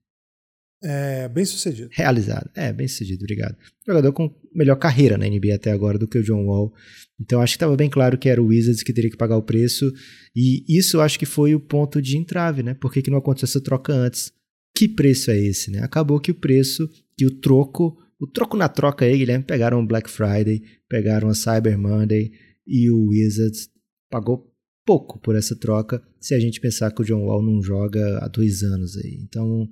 [0.83, 1.89] É, bem sucedido.
[1.91, 2.49] Realizado.
[2.55, 3.55] É, bem sucedido, obrigado.
[3.87, 6.73] Jogador com melhor carreira na NBA até agora do que o John Wall.
[7.19, 9.43] Então acho que estava bem claro que era o Wizards que teria que pagar o
[9.43, 9.91] preço.
[10.35, 12.73] E isso acho que foi o ponto de entrave, né?
[12.73, 14.31] Por que, que não aconteceu essa troca antes?
[14.75, 15.79] Que preço é esse, né?
[15.81, 19.85] Acabou que o preço, que o troco o troco na troca aí, Guilherme, pegaram o
[19.85, 22.31] Black Friday, pegaram a Cyber Monday
[22.65, 23.69] e o Wizards
[24.09, 24.51] pagou
[24.85, 28.27] pouco por essa troca, se a gente pensar que o John Wall não joga há
[28.27, 29.19] dois anos aí.
[29.21, 29.67] Então,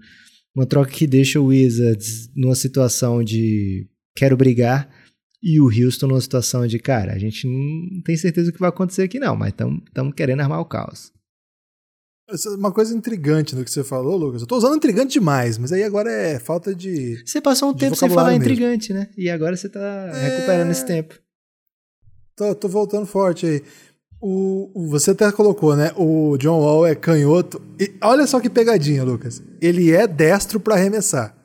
[0.55, 4.89] uma troca que deixa o Wizards numa situação de quero brigar
[5.41, 8.69] e o Houston numa situação de, cara, a gente não tem certeza do que vai
[8.69, 11.11] acontecer aqui não, mas estamos querendo armar o caos.
[12.57, 14.41] Uma coisa intrigante no que você falou, Lucas.
[14.41, 17.21] Eu tô usando intrigante demais, mas aí agora é falta de.
[17.25, 18.45] Você passou um tempo sem falar mesmo.
[18.45, 19.09] intrigante, né?
[19.17, 20.29] E agora você tá é...
[20.29, 21.19] recuperando esse tempo.
[22.35, 23.63] Tô, tô voltando forte aí.
[24.25, 25.91] O, você até colocou, né?
[25.97, 27.62] O John Wall é canhoto.
[27.77, 29.43] E olha só que pegadinha, Lucas.
[29.62, 31.36] Ele é destro para arremessar.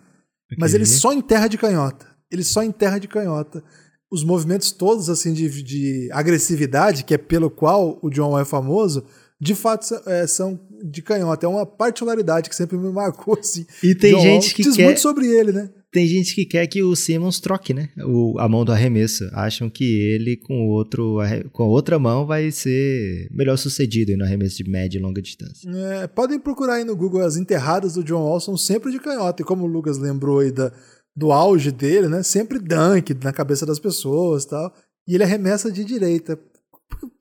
[0.47, 0.57] Okay.
[0.61, 2.07] Mas ele só enterra de canhota.
[2.31, 3.65] Ele só enterra de canhota.
[4.09, 8.45] Os movimentos todos, assim, de, de agressividade, que é pelo qual o John Wall é
[8.45, 9.05] famoso,
[9.41, 11.47] de fato é, são de canhota.
[11.47, 13.67] É uma particularidade que sempre me marcou, assim.
[13.83, 14.85] E tem John gente que diz quer...
[14.85, 15.69] muito sobre ele, né?
[15.91, 17.89] Tem gente que quer que o Simmons troque, né?
[18.05, 19.25] O, a mão do arremesso.
[19.33, 21.19] Acham que ele com outro
[21.53, 25.71] com a outra mão vai ser melhor sucedido no arremesso de média e longa distância.
[25.71, 29.43] É, podem procurar aí no Google as enterradas do John Wall são sempre de canhota.
[29.43, 30.71] E como o Lucas lembrou aí da,
[31.17, 32.23] do auge dele, né?
[32.23, 34.73] Sempre dunk na cabeça das pessoas tal.
[35.07, 36.39] E ele arremessa de direita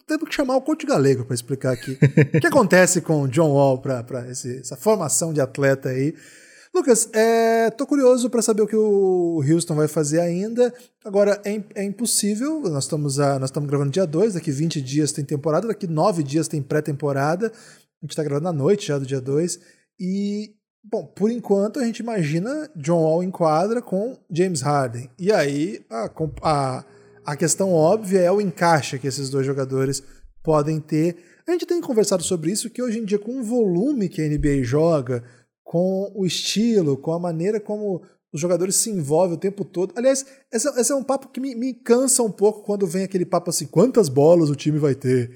[0.08, 1.98] temos que chamar o coach galego para explicar aqui
[2.36, 6.16] o que acontece com o John Wall para essa formação de atleta aí.
[6.78, 10.72] Lucas, é, tô curioso para saber o que o Houston vai fazer ainda.
[11.04, 15.12] Agora, é, é impossível, nós estamos, a, nós estamos gravando dia 2, daqui 20 dias
[15.12, 17.48] tem temporada, daqui 9 dias tem pré-temporada.
[17.48, 19.60] A gente está gravando à noite já do dia 2.
[20.00, 25.10] E, bom, por enquanto a gente imagina John Wall em quadra com James Harden.
[25.18, 26.12] E aí a,
[26.44, 26.86] a
[27.28, 30.02] a questão óbvia é o encaixe que esses dois jogadores
[30.42, 31.18] podem ter.
[31.46, 34.30] A gente tem conversado sobre isso, que hoje em dia, com o volume que a
[34.30, 35.22] NBA joga,
[35.68, 38.02] com o estilo, com a maneira como
[38.32, 39.94] os jogadores se envolvem o tempo todo.
[39.98, 43.26] Aliás, esse, esse é um papo que me, me, cansa um pouco quando vem aquele
[43.26, 45.30] papo assim: quantas bolas o time vai ter?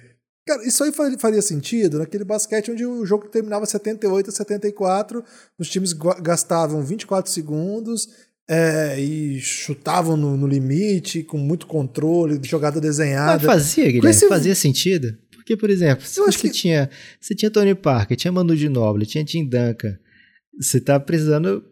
[0.47, 5.21] Cara, isso aí faria sentido naquele basquete onde o jogo terminava 78 a 74,
[5.59, 8.07] os times gastavam 24 segundos
[8.49, 13.33] é, e chutavam no, no, limite, com muito controle, jogada desenhada.
[13.33, 14.27] Mas fazia, Guilherme, esse...
[14.29, 15.15] fazia sentido.
[15.35, 16.49] Porque, por exemplo, se você, que...
[16.51, 16.89] tinha,
[17.19, 19.99] você tinha Tony Parker, tinha Manu de Noble, tinha Tim Duncan,
[20.59, 21.63] você tá precisando,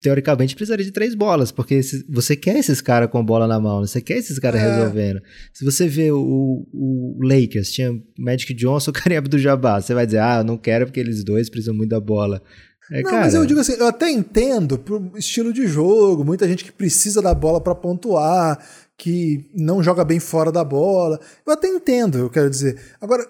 [0.00, 4.00] teoricamente precisaria de três bolas, porque você quer esses caras com bola na mão, você
[4.00, 4.76] quer esses caras é.
[4.76, 5.20] resolvendo.
[5.52, 10.38] Se você vê o, o, Lakers, tinha Magic Johnson, Kareem Abdul-Jabbar, você vai dizer, ah,
[10.38, 12.42] eu não quero porque eles dois precisam muito da bola.
[12.90, 13.24] É, não, cara...
[13.24, 17.20] mas eu digo assim, eu até entendo pro estilo de jogo, muita gente que precisa
[17.20, 18.58] da bola para pontuar,
[18.96, 21.20] que não joga bem fora da bola.
[21.46, 22.80] Eu até entendo, eu quero dizer.
[23.00, 23.26] Agora,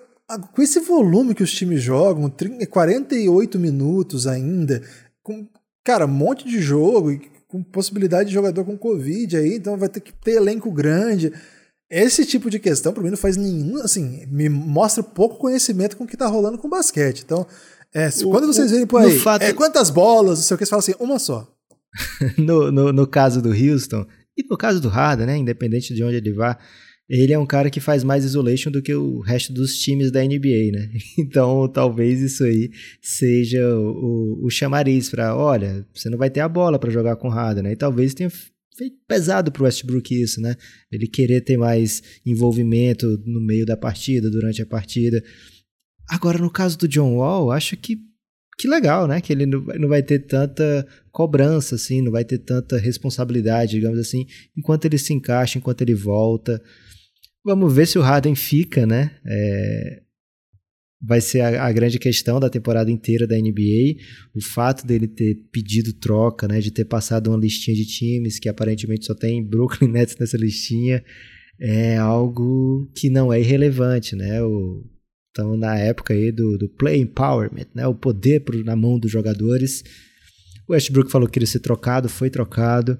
[0.52, 2.30] com esse volume que os times jogam,
[2.70, 4.82] 48 minutos ainda,
[5.22, 5.48] com,
[5.84, 10.00] cara, um monte de jogo, com possibilidade de jogador com Covid aí, então vai ter
[10.00, 11.32] que ter elenco grande.
[11.90, 13.78] Esse tipo de questão, para mim, não faz nenhum.
[13.78, 17.22] Assim, me mostra pouco conhecimento com o que tá rolando com basquete.
[17.24, 17.46] Então,
[17.94, 19.42] é, o, quando vocês verem por aí, fato...
[19.42, 21.50] é, quantas bolas, não sei o que, você fala assim, uma só.
[22.36, 26.16] no, no, no, caso do Houston, e no caso do Harden, né, independente de onde
[26.16, 26.58] ele vá,
[27.09, 30.23] ele é um cara que faz mais isolation do que o resto dos times da
[30.23, 30.90] NBA, né?
[31.18, 36.49] Então, talvez isso aí seja o, o chamariz para, olha, você não vai ter a
[36.49, 37.73] bola para jogar com o Harden, né?
[37.73, 38.31] E talvez tenha
[38.77, 40.55] feito pesado pro Westbrook isso, né?
[40.92, 45.23] Ele querer ter mais envolvimento no meio da partida, durante a partida.
[46.09, 47.99] Agora, no caso do John Wall, acho que
[48.59, 49.21] que legal, né?
[49.21, 54.27] Que ele não vai ter tanta cobrança, assim, não vai ter tanta responsabilidade, digamos assim,
[54.57, 56.61] enquanto ele se encaixa, enquanto ele volta.
[57.48, 59.11] Vamos ver se o Harden fica, né?
[59.24, 60.02] É...
[61.00, 63.96] Vai ser a, a, grande questão da temporada inteira da NBA.
[64.34, 66.61] O fato dele ter pedido troca, né?
[66.61, 71.02] De ter passado uma listinha de times que aparentemente só tem Brooklyn Nets nessa listinha,
[71.58, 74.42] é algo que não é irrelevante, né?
[74.42, 74.84] O
[75.30, 79.11] então, na época aí do, do play empowerment, né, o poder pro, na mão dos
[79.11, 79.84] jogadores,
[80.68, 82.98] o Westbrook falou que ele ser trocado, foi trocado.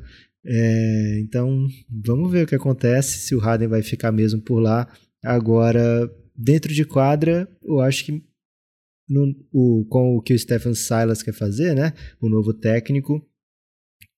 [0.50, 4.88] É, então, vamos ver o que acontece, se o Harden vai ficar mesmo por lá.
[5.22, 8.22] Agora, dentro de quadra, eu acho que
[9.06, 13.22] no, o, com o que o Stephen Silas quer fazer, né, o novo técnico,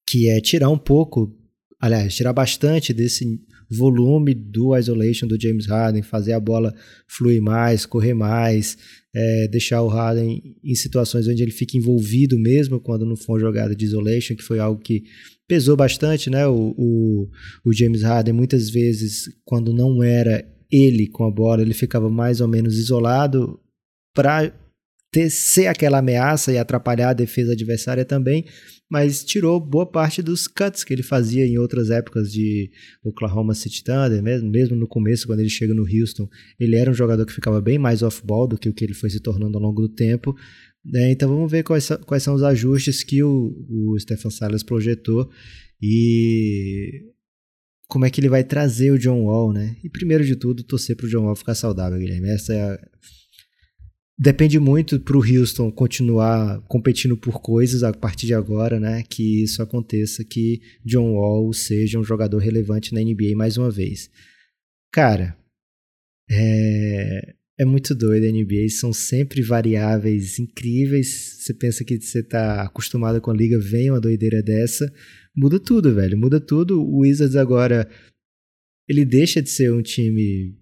[0.08, 1.36] que é tirar um pouco,
[1.80, 3.24] aliás, tirar bastante desse
[3.68, 6.74] volume do isolation do James Harden, fazer a bola
[7.08, 8.76] fluir mais, correr mais,
[9.14, 13.74] é, deixar o Harden em situações onde ele fica envolvido mesmo quando não for jogada
[13.74, 15.04] de isolation, que foi algo que
[15.50, 16.46] pesou bastante, né?
[16.46, 17.28] O, o,
[17.64, 22.40] o James Harden muitas vezes, quando não era ele com a bola, ele ficava mais
[22.40, 23.58] ou menos isolado
[24.14, 24.54] para
[25.28, 28.44] ser aquela ameaça e atrapalhar a defesa adversária também,
[28.88, 32.70] mas tirou boa parte dos cuts que ele fazia em outras épocas de
[33.02, 36.28] Oklahoma City Thunder, mesmo, mesmo no começo, quando ele chega no Houston,
[36.60, 39.10] ele era um jogador que ficava bem mais off-ball do que o que ele foi
[39.10, 40.32] se tornando ao longo do tempo.
[40.84, 41.12] Né?
[41.12, 45.30] Então vamos ver quais, quais são os ajustes que o, o Stephen Silas projetou
[45.80, 47.12] e
[47.86, 49.76] como é que ele vai trazer o John Wall, né?
[49.82, 52.30] E primeiro de tudo, torcer para o John Wall ficar saudável, Guilherme.
[52.30, 52.78] Essa é a
[54.20, 59.02] depende muito para o Houston continuar competindo por coisas a partir de agora, né?
[59.02, 64.10] Que isso aconteça, que John Wall seja um jogador relevante na NBA mais uma vez.
[64.92, 65.34] Cara,
[66.30, 71.36] é, é muito doido a NBA, são sempre variáveis incríveis.
[71.40, 74.90] Você pensa que você está acostumado com a liga, vem uma doideira dessa,
[75.36, 76.80] muda tudo, velho, muda tudo.
[76.80, 77.86] O Wizards agora
[78.88, 80.56] ele deixa de ser um time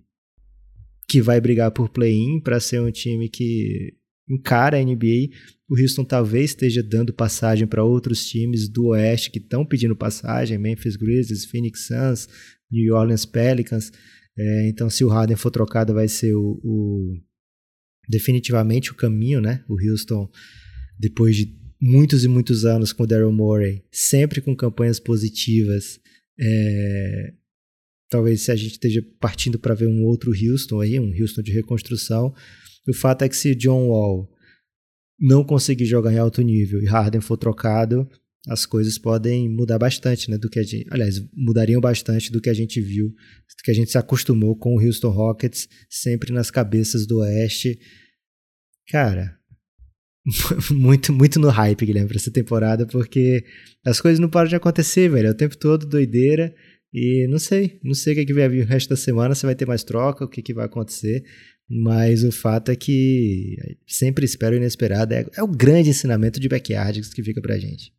[1.08, 3.94] que vai brigar por play-in para ser um time que
[4.28, 5.30] encara a NBA.
[5.70, 10.58] O Houston talvez esteja dando passagem para outros times do Oeste que estão pedindo passagem,
[10.58, 12.28] Memphis Grizzlies, Phoenix Suns,
[12.68, 13.92] New Orleans Pelicans.
[14.38, 17.20] É, então, se o Harden for trocado, vai ser o, o,
[18.09, 19.64] definitivamente o caminho, né?
[19.68, 20.31] O Houston,
[20.98, 25.98] depois de muitos e muitos anos com o Daryl Morey, sempre com campanhas positivas,
[26.38, 27.35] é,
[28.09, 31.53] talvez se a gente esteja partindo para ver um outro Houston aí, um Houston de
[31.53, 32.33] reconstrução.
[32.88, 34.29] O fato é que se John Wall
[35.18, 38.09] não conseguir jogar em alto nível e Harden for trocado,
[38.48, 42.48] as coisas podem mudar bastante, né, do que a gente, aliás, mudariam bastante do que
[42.48, 46.50] a gente viu, do que a gente se acostumou com o Houston Rockets sempre nas
[46.50, 47.78] cabeças do Oeste.
[48.88, 49.37] Cara,
[50.70, 53.44] muito muito no hype, Guilherme, para essa temporada, porque
[53.84, 56.54] as coisas não param de acontecer, velho, é o tempo todo doideira.
[56.92, 59.34] E não sei, não sei o que, é que vai vir o resto da semana,
[59.34, 61.22] se vai ter mais troca, o que, que vai acontecer.
[61.68, 63.56] Mas o fato é que
[63.87, 65.12] sempre espero inesperado.
[65.12, 67.92] É, é o grande ensinamento de backyard que fica pra gente.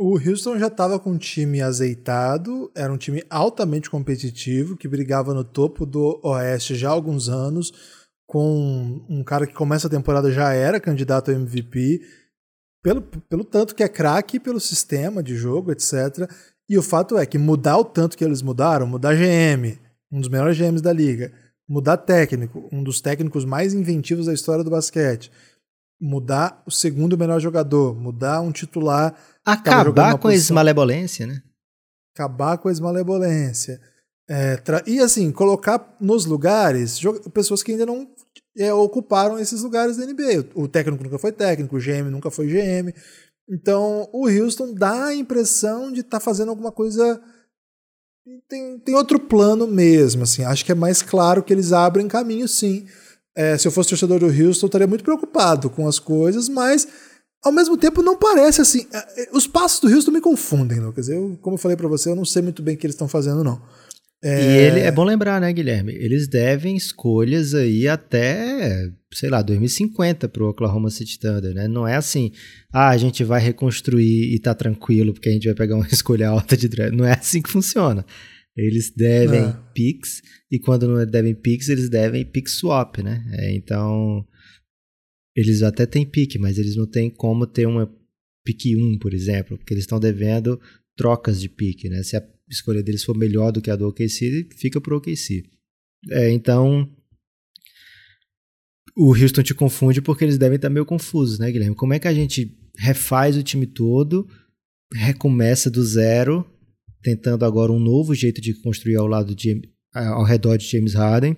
[0.00, 5.34] O Houston já estava com um time azeitado, era um time altamente competitivo, que brigava
[5.34, 7.72] no topo do Oeste já há alguns anos,
[8.24, 12.00] com um cara que começa a temporada já era candidato ao MVP,
[12.80, 16.30] pelo, pelo tanto que é craque, pelo sistema de jogo, etc.
[16.68, 19.80] E o fato é que mudar o tanto que eles mudaram, mudar GM,
[20.12, 21.32] um dos melhores GMs da liga,
[21.68, 25.28] mudar técnico, um dos técnicos mais inventivos da história do basquete,
[26.00, 29.14] mudar o segundo melhor jogador, mudar um titular.
[29.44, 31.42] Acabar com a esmalebolência, né?
[32.14, 33.80] Acabar com a esmalebolência.
[34.30, 37.00] É, e assim, colocar nos lugares
[37.32, 38.06] pessoas que ainda não
[38.58, 40.50] é, ocuparam esses lugares da NBA.
[40.54, 42.92] O, o técnico nunca foi técnico, o GM nunca foi GM.
[43.48, 47.20] Então, o Houston dá a impressão de estar tá fazendo alguma coisa.
[48.46, 50.44] Tem, tem outro plano mesmo, assim.
[50.44, 52.86] Acho que é mais claro que eles abrem caminho, sim.
[53.38, 56.88] É, se eu fosse torcedor do Houston, eu estaria muito preocupado com as coisas, mas
[57.40, 58.84] ao mesmo tempo não parece assim.
[58.92, 61.08] É, é, os passos do Houston me confundem, Lucas.
[61.08, 63.06] Eu, como eu falei para você, eu não sei muito bem o que eles estão
[63.06, 63.62] fazendo, não.
[64.20, 64.42] É...
[64.42, 65.94] E ele, é bom lembrar, né, Guilherme?
[65.94, 71.68] Eles devem escolhas aí até, sei lá, 2050 pro Oklahoma City Thunder, né?
[71.68, 72.32] Não é assim,
[72.72, 76.30] ah, a gente vai reconstruir e tá tranquilo porque a gente vai pegar uma escolha
[76.30, 76.92] alta de draft.
[76.92, 78.04] Não é assim que funciona.
[78.58, 79.56] Eles devem é.
[79.72, 83.24] picks e quando não devem picks, eles devem pick swap, né?
[83.38, 84.26] É, então,
[85.36, 87.86] eles até têm pick, mas eles não têm como ter uma
[88.44, 90.60] pick 1, por exemplo, porque eles estão devendo
[90.96, 92.02] trocas de pick, né?
[92.02, 95.44] Se a escolha deles for melhor do que a do OKC, fica pro OKC.
[96.10, 96.90] É, então,
[98.96, 101.76] o Houston te confunde porque eles devem estar meio confusos, né, Guilherme?
[101.76, 104.28] Como é que a gente refaz o time todo,
[104.92, 106.44] recomeça do zero,
[107.02, 109.60] tentando agora um novo jeito de construir ao lado de,
[109.92, 111.36] ao redor de James Harden,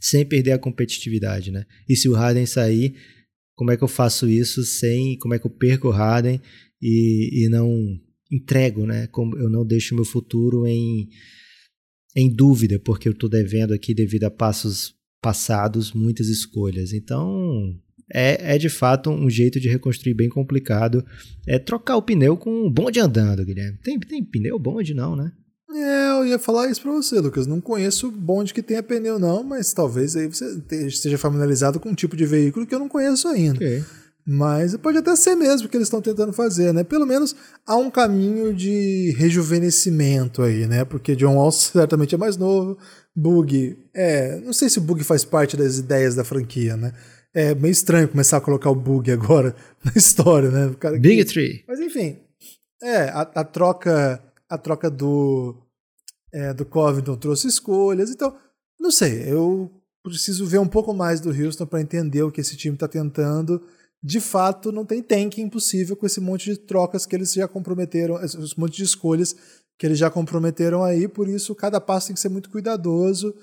[0.00, 1.64] sem perder a competitividade, né?
[1.88, 2.94] E se o Harden sair,
[3.54, 6.40] como é que eu faço isso sem, como é que eu perco o Harden
[6.80, 7.98] e, e não
[8.30, 9.06] entrego, né?
[9.08, 11.08] Como eu não deixo meu futuro em,
[12.14, 16.92] em dúvida, porque eu estou devendo aqui devido a passos passados muitas escolhas.
[16.92, 17.74] Então
[18.12, 21.04] é, é de fato um jeito de reconstruir bem complicado.
[21.46, 23.78] É trocar o pneu com um bonde andando, Guilherme.
[23.82, 25.32] Tem, tem pneu bonde não, né?
[25.74, 27.46] É, eu ia falar isso para você, Lucas.
[27.46, 31.94] Não conheço bonde que tenha pneu, não, mas talvez aí você esteja familiarizado com um
[31.94, 33.56] tipo de veículo que eu não conheço ainda.
[33.56, 33.82] Okay.
[34.28, 36.82] Mas pode até ser mesmo que eles estão tentando fazer, né?
[36.82, 40.84] Pelo menos há um caminho de rejuvenescimento aí, né?
[40.84, 42.76] Porque John Wall certamente é mais novo,
[43.14, 46.92] Bug, é, não sei se o Bug faz parte das ideias da franquia, né?
[47.36, 50.66] É meio estranho começar a colocar o Bug agora na história, né?
[50.68, 51.24] O Big que...
[51.26, 51.64] Tree.
[51.68, 52.18] Mas enfim,
[52.82, 55.54] é, a, a troca a troca do
[56.32, 58.34] é, do Covington trouxe escolhas, então
[58.80, 59.70] não sei, eu
[60.02, 63.62] preciso ver um pouco mais do Houston para entender o que esse time está tentando
[64.02, 68.22] de fato não tem tank impossível com esse monte de trocas que eles já comprometeram,
[68.22, 69.34] esse monte de escolhas
[69.78, 73.34] que eles já comprometeram aí, por isso cada passo tem que ser muito cuidadoso.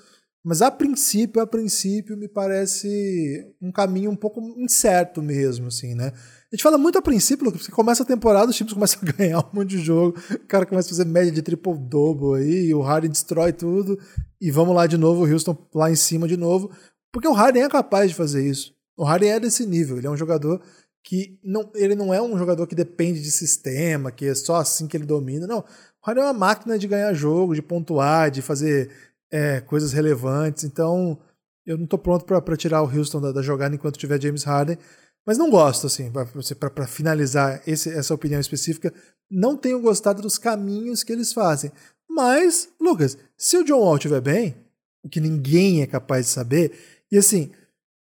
[0.44, 6.12] Mas a princípio, a princípio, me parece um caminho um pouco incerto mesmo, assim, né?
[6.52, 9.38] A gente fala muito a princípio, porque começa a temporada, os times começam a ganhar
[9.38, 12.82] um monte de jogo, o cara começa a fazer média de triple-double aí, e o
[12.82, 13.98] Harden destrói tudo,
[14.38, 16.70] e vamos lá de novo, o Houston lá em cima de novo,
[17.10, 18.74] porque o Harden é capaz de fazer isso.
[18.98, 20.60] O Harden é desse nível, ele é um jogador
[21.02, 24.86] que não, ele não é um jogador que depende de sistema, que é só assim
[24.86, 25.46] que ele domina.
[25.46, 25.64] Não, o
[26.02, 28.90] Harden é uma máquina de ganhar jogo, de pontuar, de fazer
[29.34, 30.62] é, coisas relevantes.
[30.62, 31.18] Então,
[31.66, 34.78] eu não estou pronto para tirar o Houston da, da, jogada enquanto tiver James Harden.
[35.26, 36.12] Mas não gosto, assim,
[36.60, 38.94] para finalizar esse, essa opinião específica,
[39.28, 41.72] não tenho gostado dos caminhos que eles fazem.
[42.08, 44.54] Mas, Lucas, se o John Wall estiver bem,
[45.02, 46.72] o que ninguém é capaz de saber,
[47.10, 47.50] e assim,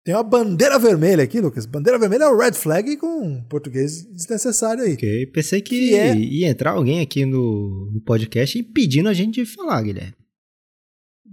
[0.04, 1.64] tem uma bandeira vermelha aqui, Lucas.
[1.64, 4.92] Bandeira vermelha é o red flag com português desnecessário aí.
[4.92, 6.14] Ok, pensei que, que é...
[6.14, 10.25] ia entrar alguém aqui no, no podcast impedindo a gente de falar, Guilherme.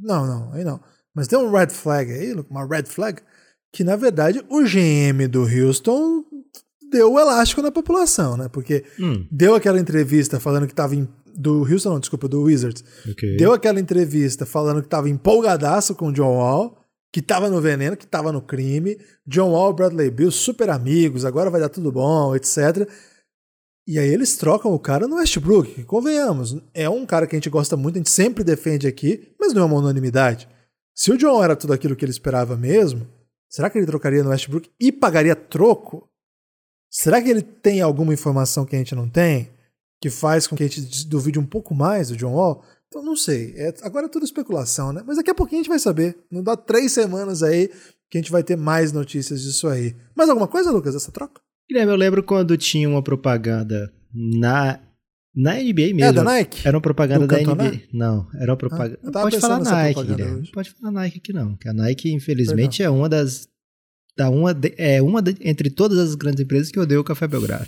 [0.03, 0.79] Não, não, aí não.
[1.15, 3.21] Mas tem um red flag aí, uma red flag,
[3.71, 6.23] que na verdade o GM do Houston
[6.91, 8.49] deu o elástico na população, né?
[8.49, 9.25] Porque hum.
[9.31, 12.83] deu aquela entrevista falando que tava em, do Houston, não, desculpa, do Wizards.
[13.11, 13.37] Okay.
[13.37, 17.95] Deu aquela entrevista falando que tava empolgadaço com o John Wall que estava no veneno,
[17.95, 21.91] que estava no crime, John Wall e Bradley Bill, super amigos, agora vai dar tudo
[21.91, 22.89] bom, etc.
[23.85, 27.49] E aí eles trocam o cara no Westbrook, convenhamos, é um cara que a gente
[27.49, 30.47] gosta muito, a gente sempre defende aqui, mas não é uma unanimidade.
[30.95, 33.05] Se o John era tudo aquilo que ele esperava mesmo,
[33.49, 36.07] será que ele trocaria no Westbrook e pagaria troco?
[36.89, 39.51] Será que ele tem alguma informação que a gente não tem?
[39.99, 42.63] Que faz com que a gente duvide um pouco mais do John Wall?
[42.87, 43.53] Então não sei.
[43.57, 45.03] É, agora é tudo especulação, né?
[45.05, 46.15] Mas daqui a pouquinho a gente vai saber.
[46.29, 47.69] Não dá três semanas aí
[48.09, 49.95] que a gente vai ter mais notícias disso aí.
[50.15, 51.41] Mais alguma coisa, Lucas, dessa troca?
[51.69, 54.79] Guilherme, eu lembro quando tinha uma propaganda na
[55.35, 56.03] na NBA mesmo.
[56.03, 56.67] É da Nike?
[56.67, 57.81] Era uma propaganda da NBA.
[57.91, 58.99] Não, era uma propaganda.
[59.01, 60.41] Ah, não pode falar Nike, Guilherme.
[60.41, 61.55] Não pode falar Nike aqui não.
[61.55, 62.95] Que a Nike, infelizmente, Perdão.
[62.95, 63.47] é uma das
[64.15, 67.27] da uma de, é uma de, entre todas as grandes empresas que odeia o Café
[67.27, 67.67] Belgrado.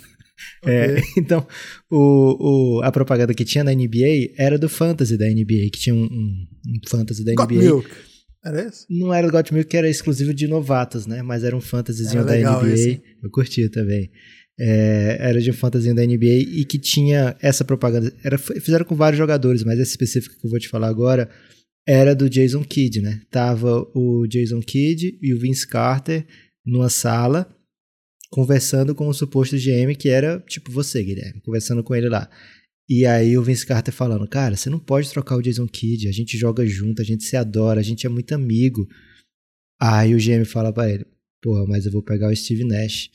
[0.64, 0.96] É, okay.
[0.96, 1.46] É, então,
[1.90, 5.94] o, o, a propaganda que tinha na NBA era do Fantasy da NBA, que tinha
[5.94, 7.64] um, um, um Fantasy da Got NBA.
[7.64, 7.90] Milk.
[8.46, 8.86] Era esse?
[8.88, 11.20] Não era o Got Milk, que era exclusivo de novatos, né?
[11.20, 12.72] Mas era um fantasyzinho era da NBA.
[12.72, 13.02] Esse.
[13.20, 14.08] Eu curtia também.
[14.58, 18.12] É, era de um fantasyzinho da NBA e que tinha essa propaganda.
[18.22, 21.28] Era, fizeram com vários jogadores, mas esse específico que eu vou te falar agora
[21.88, 23.20] era do Jason Kidd, né?
[23.30, 26.24] Tava o Jason Kidd e o Vince Carter
[26.64, 27.52] numa sala
[28.30, 32.30] conversando com o suposto GM que era tipo você, Guilherme, conversando com ele lá.
[32.88, 36.12] E aí o Vince Carter falando, cara, você não pode trocar o Jason Kidd, a
[36.12, 38.86] gente joga junto, a gente se adora, a gente é muito amigo.
[39.80, 41.04] Aí o GM fala para ele,
[41.42, 43.10] porra, mas eu vou pegar o Steve Nash.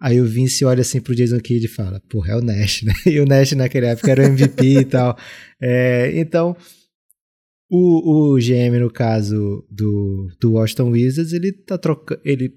[0.00, 2.92] Aí o Vince olha assim pro Jason Kidd e fala, porra, é o Nash, né?
[3.06, 5.16] E o Nash naquela época era o MVP e tal.
[5.60, 6.56] É, então,
[7.70, 12.20] o, o GM, no caso do, do Washington Wizards, ele tá trocando.
[12.24, 12.52] Ele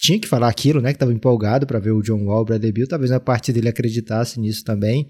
[0.00, 0.92] tinha que falar aquilo, né?
[0.92, 2.86] Que tava empolgado para ver o John Wall, o Bradley Bill.
[2.86, 5.08] Talvez uma parte dele acreditasse nisso também.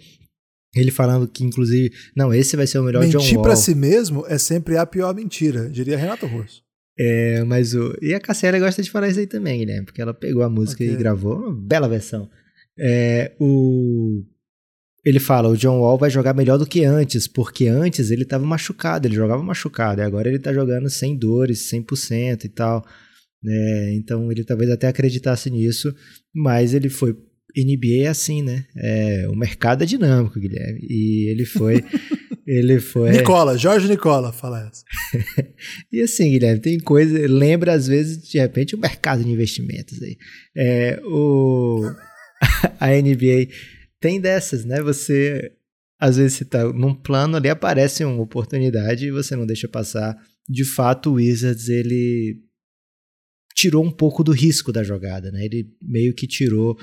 [0.75, 3.27] Ele falando que, inclusive, não, esse vai ser o melhor Mentir John Wall.
[3.27, 6.63] Mentir pra si mesmo é sempre a pior mentira, diria Renato Russo.
[6.99, 7.97] É, mas o.
[8.01, 9.83] E a Cassiela gosta de falar isso aí também, né?
[9.83, 10.95] Porque ela pegou a música okay.
[10.95, 12.29] e gravou uma bela versão.
[12.79, 14.25] É, o
[15.05, 18.45] ele fala, o John Wall vai jogar melhor do que antes, porque antes ele estava
[18.45, 22.83] machucado, ele jogava machucado, e agora ele está jogando sem dores, 100% e tal.
[23.43, 25.95] né então ele talvez até acreditasse nisso,
[26.35, 27.15] mas ele foi.
[27.57, 28.67] NBA é assim, né?
[28.77, 30.81] É, o mercado é dinâmico, Guilherme.
[30.89, 31.85] E ele foi.
[32.47, 33.11] ele foi.
[33.11, 34.85] Nicola, Jorge Nicola, fala essa.
[35.93, 37.27] e assim, Guilherme, tem coisa.
[37.29, 40.17] Lembra, às vezes, de repente, o mercado de investimentos aí.
[40.57, 41.83] É, o,
[42.81, 43.49] a NBA
[44.01, 44.83] tem dessas, né?
[44.83, 45.53] Você
[45.99, 50.15] às vezes você tá num plano ali aparece uma oportunidade e você não deixa passar.
[50.47, 52.43] De fato, o Wizards ele
[53.55, 55.45] tirou um pouco do risco da jogada, né?
[55.45, 56.77] Ele meio que tirou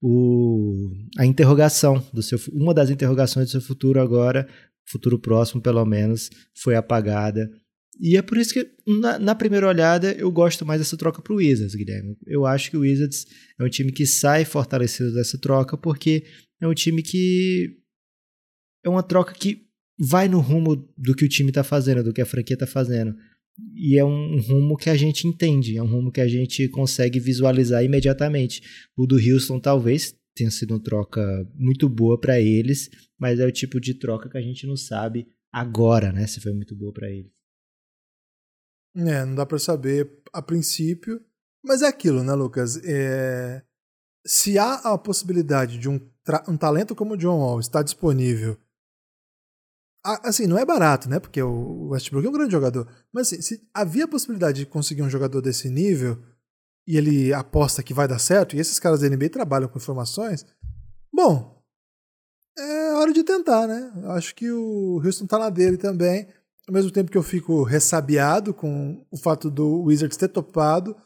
[0.00, 4.48] o, a interrogação do seu uma das interrogações do seu futuro agora,
[4.86, 7.50] futuro próximo pelo menos, foi apagada.
[8.00, 11.32] E é por isso que, na, na, primeira olhada, eu gosto mais dessa troca para
[11.32, 12.16] o Wizards, Guilherme.
[12.26, 13.26] Eu acho que o Wizards
[13.58, 16.24] é um time que sai fortalecido dessa troca, porque
[16.60, 17.76] é um time que.
[18.84, 19.66] É uma troca que
[19.98, 23.16] vai no rumo do que o time está fazendo, do que a franquia está fazendo.
[23.74, 27.18] E é um rumo que a gente entende, é um rumo que a gente consegue
[27.18, 28.62] visualizar imediatamente.
[28.96, 31.20] O do Houston talvez tenha sido uma troca
[31.54, 32.88] muito boa para eles,
[33.18, 36.52] mas é o tipo de troca que a gente não sabe agora, né, se foi
[36.52, 37.32] muito boa para eles.
[38.96, 41.20] É, não dá para saber a princípio,
[41.64, 42.80] mas é aquilo, né, Lucas?
[42.84, 43.62] É...
[44.26, 45.98] Se há a possibilidade de um
[46.48, 48.58] um talento como o John Wall está disponível.
[50.04, 51.18] Assim, não é barato, né?
[51.18, 52.88] Porque o Westbrook é um grande jogador.
[53.12, 56.22] Mas assim, se havia a possibilidade de conseguir um jogador desse nível
[56.86, 60.46] e ele aposta que vai dar certo, e esses caras da NBA trabalham com informações,
[61.12, 61.62] bom,
[62.58, 63.92] é hora de tentar, né?
[64.02, 66.26] Eu acho que o Houston tá na dele também.
[66.66, 70.96] Ao mesmo tempo que eu fico ressabiado com o fato do Wizards ter topado,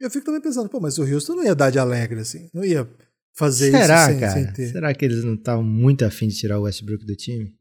[0.00, 2.48] eu fico também pensando, pô, mas o Houston não ia dar de alegre, assim.
[2.52, 2.88] Não ia
[3.34, 4.32] fazer Será, isso sem, cara?
[4.32, 4.72] sem ter.
[4.72, 7.54] Será que eles não estavam muito afim de tirar o Westbrook do time?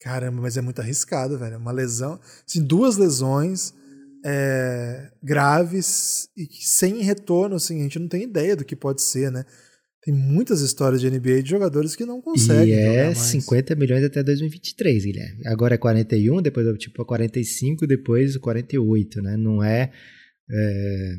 [0.00, 1.58] Caramba, mas é muito arriscado, velho.
[1.58, 2.20] Uma lesão.
[2.46, 3.72] Assim, duas lesões
[4.24, 9.30] é, graves e sem retorno, assim, a gente não tem ideia do que pode ser,
[9.30, 9.44] né?
[10.02, 12.74] Tem muitas histórias de NBA de jogadores que não conseguem.
[12.74, 15.46] E é 50 milhões até 2023, Guilherme.
[15.46, 19.36] Agora é 41, depois é tipo 45, depois 48, né?
[19.38, 19.90] Não é,
[20.50, 21.14] é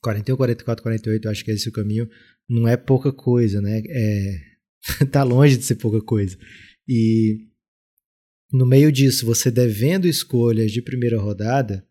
[0.00, 2.08] 41, 44, 48, eu acho que esse é o caminho
[2.48, 3.82] não é pouca coisa, né?
[3.86, 4.40] É,
[5.10, 6.36] tá longe de ser pouca coisa.
[6.88, 7.51] E
[8.52, 11.86] no meio disso, você devendo escolhas de primeira rodada,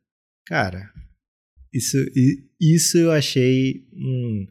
[0.45, 0.91] cara,
[1.73, 1.97] isso,
[2.59, 4.47] isso eu achei um,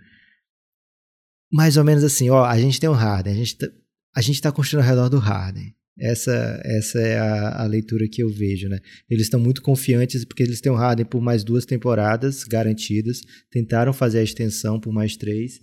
[1.52, 3.68] mais ou menos assim, ó, a gente tem o Harden, a gente tá,
[4.16, 5.74] a gente tá construindo ao redor do Harden.
[5.98, 8.78] Essa, essa é a, a leitura que eu vejo, né?
[9.08, 13.92] Eles estão muito confiantes porque eles têm o Harden por mais duas temporadas garantidas, tentaram
[13.92, 15.60] fazer a extensão por mais três,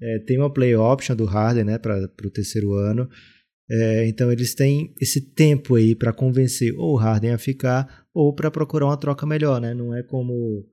[0.00, 3.08] é, tem uma play option do Harden né, para o terceiro ano.
[3.70, 8.34] É, então eles têm esse tempo aí para convencer ou o Harden a ficar ou
[8.34, 9.72] para procurar uma troca melhor, né?
[9.72, 10.66] Não é como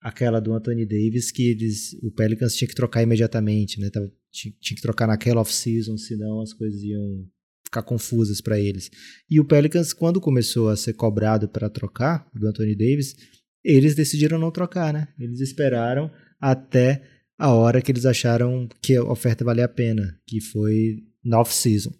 [0.00, 3.90] aquela do Anthony Davis que eles, o Pelicans tinha que trocar imediatamente, né?
[3.90, 7.26] Tava, tinha, tinha que trocar naquela off-season, senão as coisas iam
[7.64, 8.90] ficar confusas para eles.
[9.28, 13.16] E o Pelicans, quando começou a ser cobrado para trocar do Anthony Davis,
[13.64, 15.08] eles decidiram não trocar, né?
[15.18, 16.10] Eles esperaram
[16.40, 17.02] até
[17.38, 21.92] a hora que eles acharam que a oferta valia a pena, que foi na off-season,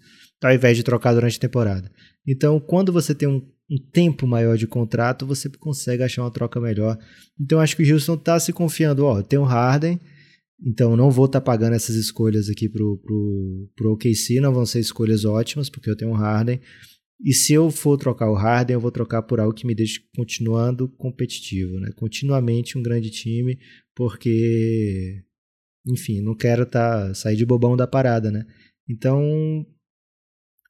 [0.43, 1.91] ao invés de trocar durante a temporada.
[2.26, 6.61] Então, quando você tem um um tempo maior de contrato, você consegue achar uma troca
[6.61, 6.99] melhor.
[7.39, 10.01] Então acho que o Houston está se confiando, ó, tem o Harden,
[10.64, 14.64] então não vou estar tá pagando essas escolhas aqui pro, pro, pro OKC, não vão
[14.64, 16.61] ser escolhas ótimas, porque eu tenho o Harden.
[17.20, 20.01] E se eu for trocar o Harden, eu vou trocar por algo que me deixe
[20.14, 21.91] continuando competitivo, né?
[21.97, 23.59] Continuamente um grande time,
[23.95, 25.22] porque,
[25.87, 28.45] enfim, não quero tá, sair de bobão da parada, né?
[28.87, 29.66] Então,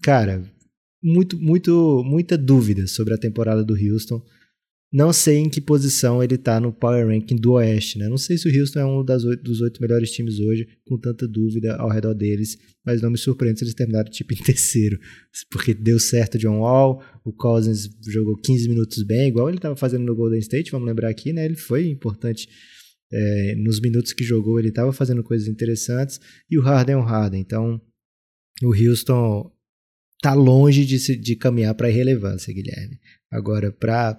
[0.02, 0.42] cara,
[1.02, 4.22] muito, muito, muita dúvida sobre a temporada do Houston.
[4.92, 8.08] Não sei em que posição ele está no Power Ranking do Oeste, né?
[8.08, 10.96] Não sei se o Houston é um das oito, dos oito melhores times hoje, com
[10.98, 14.98] tanta dúvida ao redor deles, mas não me surpreende se eles terminarem tipo em terceiro,
[15.50, 20.04] porque deu certo John Wall, o Cousins jogou 15 minutos bem, igual ele estava fazendo
[20.04, 21.44] no Golden State, vamos lembrar aqui, né?
[21.44, 22.48] Ele foi importante
[23.12, 27.02] é, nos minutos que jogou, ele estava fazendo coisas interessantes, e o Harden é um
[27.02, 27.80] Harden, então
[28.62, 29.52] o Houston
[30.20, 32.98] tá longe de, se, de caminhar para a irrelevância, Guilherme.
[33.30, 34.18] Agora, para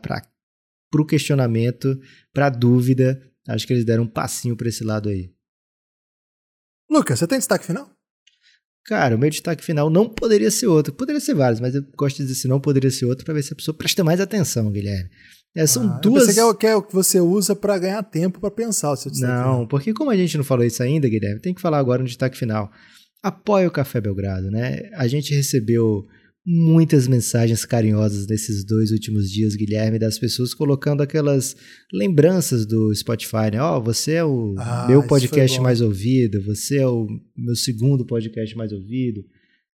[0.95, 1.99] o questionamento,
[2.33, 5.31] para a dúvida, acho que eles deram um passinho para esse lado aí.
[6.89, 7.91] Lucas, você tem destaque final?
[8.85, 10.93] Cara, o meu destaque final não poderia ser outro.
[10.93, 13.43] Poderia ser vários, mas eu gosto de dizer se não poderia ser outro para ver
[13.43, 15.09] se a pessoa presta mais atenção, Guilherme.
[15.53, 16.27] É, são ah, duas.
[16.27, 19.33] Você quer, quer o que você usa para ganhar tempo para pensar o seu destaque
[19.33, 19.67] Não, final.
[19.67, 22.37] porque como a gente não falou isso ainda, Guilherme, tem que falar agora no destaque
[22.37, 22.71] final
[23.23, 24.89] apoia o Café Belgrado, né?
[24.93, 26.05] A gente recebeu
[26.45, 31.57] muitas mensagens carinhosas nesses dois últimos dias, Guilherme, das pessoas colocando aquelas
[31.91, 33.61] lembranças do Spotify, né?
[33.61, 37.05] Ó, oh, você é o ah, meu podcast mais ouvido, você é o
[37.35, 39.25] meu segundo podcast mais ouvido.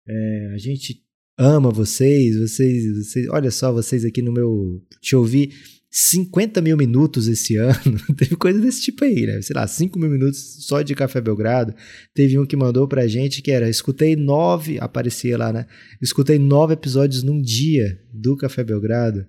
[0.09, 1.03] É, a gente
[1.37, 5.53] ama vocês, vocês, vocês, olha só, vocês aqui no meu te ouvir
[5.91, 7.99] 50 mil minutos esse ano.
[8.17, 9.43] Teve coisa desse tipo aí, né?
[9.43, 11.75] Sei lá, 5 mil minutos só de Café Belgrado.
[12.15, 15.67] Teve um que mandou pra gente que era: escutei nove, aparecia lá, né?
[16.01, 19.27] Escutei nove episódios num dia do Café Belgrado.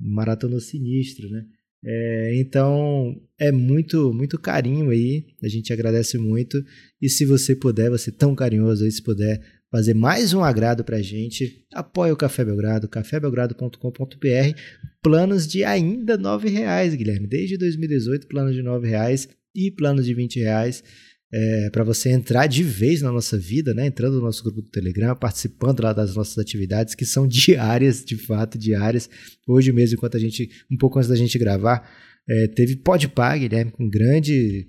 [0.00, 1.44] Maratona sinistro, né?
[1.86, 6.62] É, então é muito muito carinho aí, a gente agradece muito.
[7.00, 9.40] E se você puder, você é tão carinhoso aí, se puder
[9.74, 14.60] fazer mais um agrado para a gente, apoie o Café Belgrado, cafébelgrado.com.br,
[15.02, 17.26] planos de ainda R$ reais, Guilherme.
[17.26, 20.84] Desde 2018, planos de R$ reais e planos de R$ reais.
[21.32, 23.88] É, para você entrar de vez na nossa vida, né?
[23.88, 28.16] entrando no nosso grupo do Telegram, participando lá das nossas atividades, que são diárias, de
[28.16, 29.10] fato, diárias.
[29.44, 31.90] Hoje mesmo, enquanto a gente, um pouco antes da gente gravar,
[32.28, 34.68] é, teve Podpah, Guilherme, com grande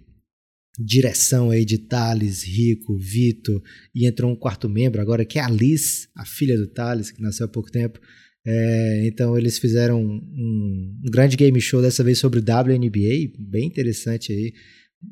[0.77, 3.61] direção aí de Thales, Rico, Vitor,
[3.93, 7.21] e entrou um quarto membro agora, que é a Liz, a filha do Thales, que
[7.21, 7.99] nasceu há pouco tempo.
[8.47, 13.65] É, então eles fizeram um, um, grande game show dessa vez sobre o WNBA, bem
[13.65, 14.53] interessante aí,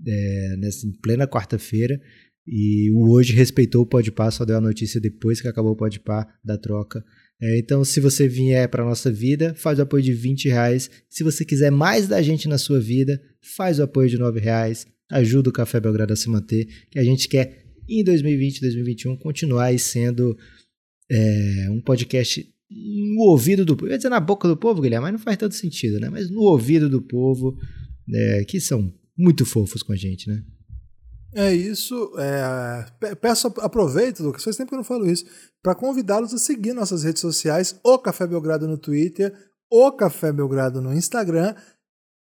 [0.05, 1.99] é, nessa, em plena quarta-feira.
[2.45, 6.27] E o hoje respeitou o Podpah, só deu a notícia depois que acabou o Podpah
[6.43, 7.03] da troca.
[7.41, 10.89] É, então, se você vier para nossa vida, faz o apoio de 20 reais.
[11.09, 13.19] Se você quiser mais da gente na sua vida,
[13.55, 17.03] faz o apoio de 9 reais ajuda o Café Belgrado a se manter, que a
[17.03, 20.37] gente quer em 2020, 2021 continuar sendo
[21.09, 23.87] é, um podcast no ouvido do povo.
[23.87, 26.09] Eu ia dizer na boca do povo, Guilherme, mas não faz tanto sentido, né?
[26.09, 27.55] Mas no ouvido do povo,
[28.11, 30.43] é, que são muito fofos com a gente, né?
[31.35, 32.11] É isso.
[32.17, 35.25] É, peço, aproveito, Lucas, faz tempo que eu não falo isso,
[35.61, 39.33] para convidá-los a seguir nossas redes sociais, o Café Belgrado no Twitter,
[39.69, 41.55] o Café Belgrado no Instagram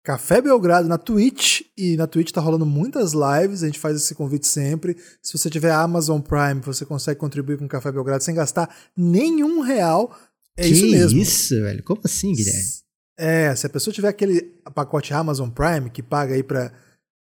[0.05, 4.15] Café Belgrado na Twitch, e na Twitch tá rolando muitas lives, a gente faz esse
[4.15, 4.99] convite sempre.
[5.23, 9.61] Se você tiver Amazon Prime, você consegue contribuir com o Café Belgrado sem gastar nenhum
[9.63, 10.15] real.
[10.59, 11.19] É que isso mesmo.
[11.19, 11.83] isso, velho?
[11.83, 12.69] Como assim, Guilherme?
[13.17, 14.43] É, se a pessoa tiver aquele
[14.75, 16.71] pacote Amazon Prime que paga aí pra,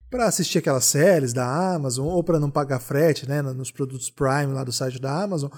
[0.09, 4.55] pra assistir aquelas séries da Amazon, ou para não pagar frete, né, nos produtos Prime
[4.55, 5.51] lá do site da Amazon,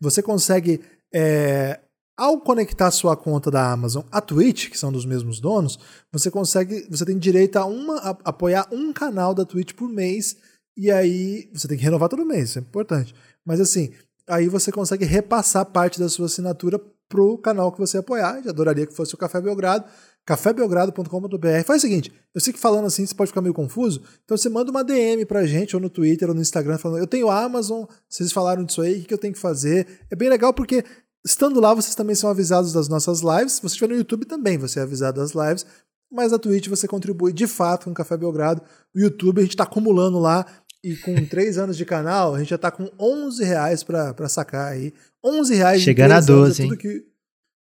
[0.00, 0.80] você consegue
[1.12, 1.78] é,
[2.20, 5.78] ao conectar sua conta da Amazon à Twitch, que são dos mesmos donos,
[6.12, 10.36] você consegue, você tem direito a, uma, a apoiar um canal da Twitch por mês
[10.76, 13.14] e aí você tem que renovar todo mês, isso é importante.
[13.42, 13.94] Mas assim,
[14.28, 18.42] aí você consegue repassar parte da sua assinatura pro canal que você apoiar.
[18.44, 19.86] Eu adoraria que fosse o Café Belgrado,
[20.26, 21.64] cafébelgrado.com.br.
[21.64, 24.50] Faz o seguinte, eu sei que falando assim você pode ficar meio confuso, então você
[24.50, 27.84] manda uma DM pra gente, ou no Twitter, ou no Instagram, falando, eu tenho Amazon,
[28.06, 29.86] vocês falaram disso aí, o que eu tenho que fazer?
[30.10, 30.84] É bem legal porque
[31.24, 33.54] Estando lá, vocês também são avisados das nossas lives.
[33.54, 35.66] Se você estiver no YouTube também, você é avisado das lives.
[36.10, 38.62] Mas na Twitch você contribui de fato com o Café Belgrado.
[38.94, 40.44] O YouTube a gente está acumulando lá.
[40.82, 44.72] E com três anos de canal, a gente já está com 11 reais para sacar
[44.72, 44.92] aí.
[45.22, 47.06] 11 reais Chegando a 12, anos, é tudo, que,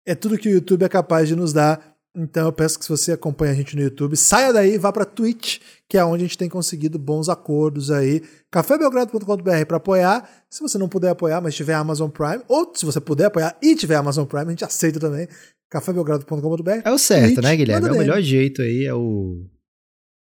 [0.06, 1.97] é tudo que o YouTube é capaz de nos dar.
[2.16, 4.92] Então eu peço que se você acompanha a gente no YouTube, saia daí e vá
[4.92, 8.22] para Twitch, que é onde a gente tem conseguido bons acordos aí.
[8.50, 10.28] cafébelgrado.com.br para apoiar.
[10.50, 13.76] Se você não puder apoiar, mas tiver Amazon Prime, ou se você puder apoiar e
[13.76, 15.28] tiver Amazon Prime, a gente aceita também.
[15.70, 16.70] cafébelgrado.com.br.
[16.84, 17.88] É o certo, Twitch, né, Guilherme?
[17.88, 19.46] É o melhor jeito aí, é o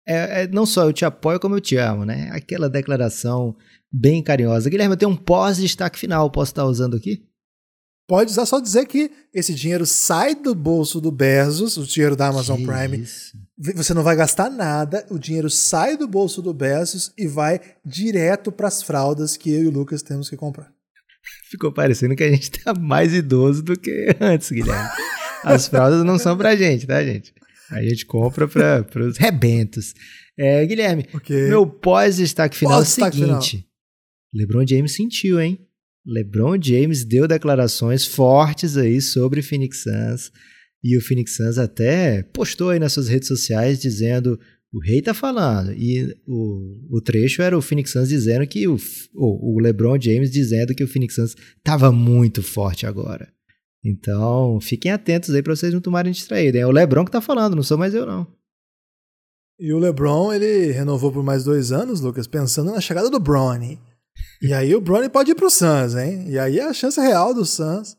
[0.07, 2.29] é, é, não só eu te apoio, como eu te amo, né?
[2.31, 3.53] Aquela declaração
[3.91, 4.69] bem carinhosa.
[4.69, 7.21] Guilherme, eu tenho um pós-destaque final, posso estar usando aqui?
[8.07, 12.27] Pode usar só dizer que esse dinheiro sai do bolso do Bezos, o dinheiro da
[12.27, 13.03] Amazon que Prime.
[13.03, 13.37] Isso.
[13.75, 18.51] Você não vai gastar nada, o dinheiro sai do bolso do Bezos e vai direto
[18.51, 20.71] para as fraldas que eu e o Lucas temos que comprar.
[21.49, 24.89] Ficou parecendo que a gente tá mais idoso do que antes, Guilherme.
[25.43, 27.33] As fraldas não são pra gente, tá, gente?
[27.69, 29.93] A gente compra para os rebentos.
[30.37, 31.47] É, Guilherme, okay.
[31.47, 33.63] meu pós-destaque final pós é o seguinte: final.
[34.33, 35.66] LeBron James sentiu, hein?
[36.07, 40.31] LeBron James deu declarações fortes aí sobre Phoenix Suns.
[40.83, 44.39] E o Phoenix Suns até postou aí nas suas redes sociais dizendo:
[44.73, 45.73] o rei tá falando.
[45.73, 48.77] E o, o trecho era o Phoenix Suns dizendo que o,
[49.13, 53.27] o, LeBron James dizendo que o Phoenix Suns tava muito forte agora.
[53.83, 56.57] Então, fiquem atentos aí para vocês não tomarem distraído.
[56.57, 58.27] É o Lebron que tá falando, não sou mais eu não.
[59.59, 63.79] E o LeBron, ele renovou por mais dois anos, Lucas, pensando na chegada do Bronny.
[64.41, 66.25] E aí o Bronny pode ir pro Suns, hein?
[66.27, 67.95] E aí a chance real do Suns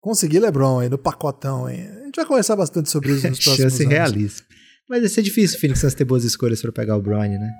[0.00, 1.88] conseguir LeBron aí no pacotão, hein?
[2.00, 3.94] A gente vai conversar bastante sobre isso nos próximos chance anos.
[3.94, 4.44] realista.
[4.88, 7.50] Mas vai ser difícil o Phoenix Suns ter boas escolhas para pegar o Bronny, né?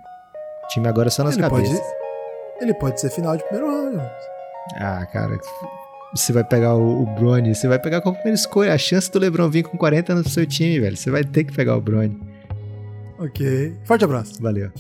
[0.65, 1.79] O time agora é só nas ele cabeças.
[1.79, 1.93] Pode,
[2.61, 4.11] ele pode ser final de primeiro round.
[4.77, 5.39] Ah, cara,
[6.15, 8.73] você vai pegar o, o Brony, você vai pegar com a primeira escolha.
[8.73, 10.97] A chance do LeBron vir com 40 anos no seu time, velho.
[10.97, 12.21] Você vai ter que pegar o Brony.
[13.19, 13.75] Ok.
[13.85, 14.41] Forte abraço.
[14.41, 14.71] Valeu.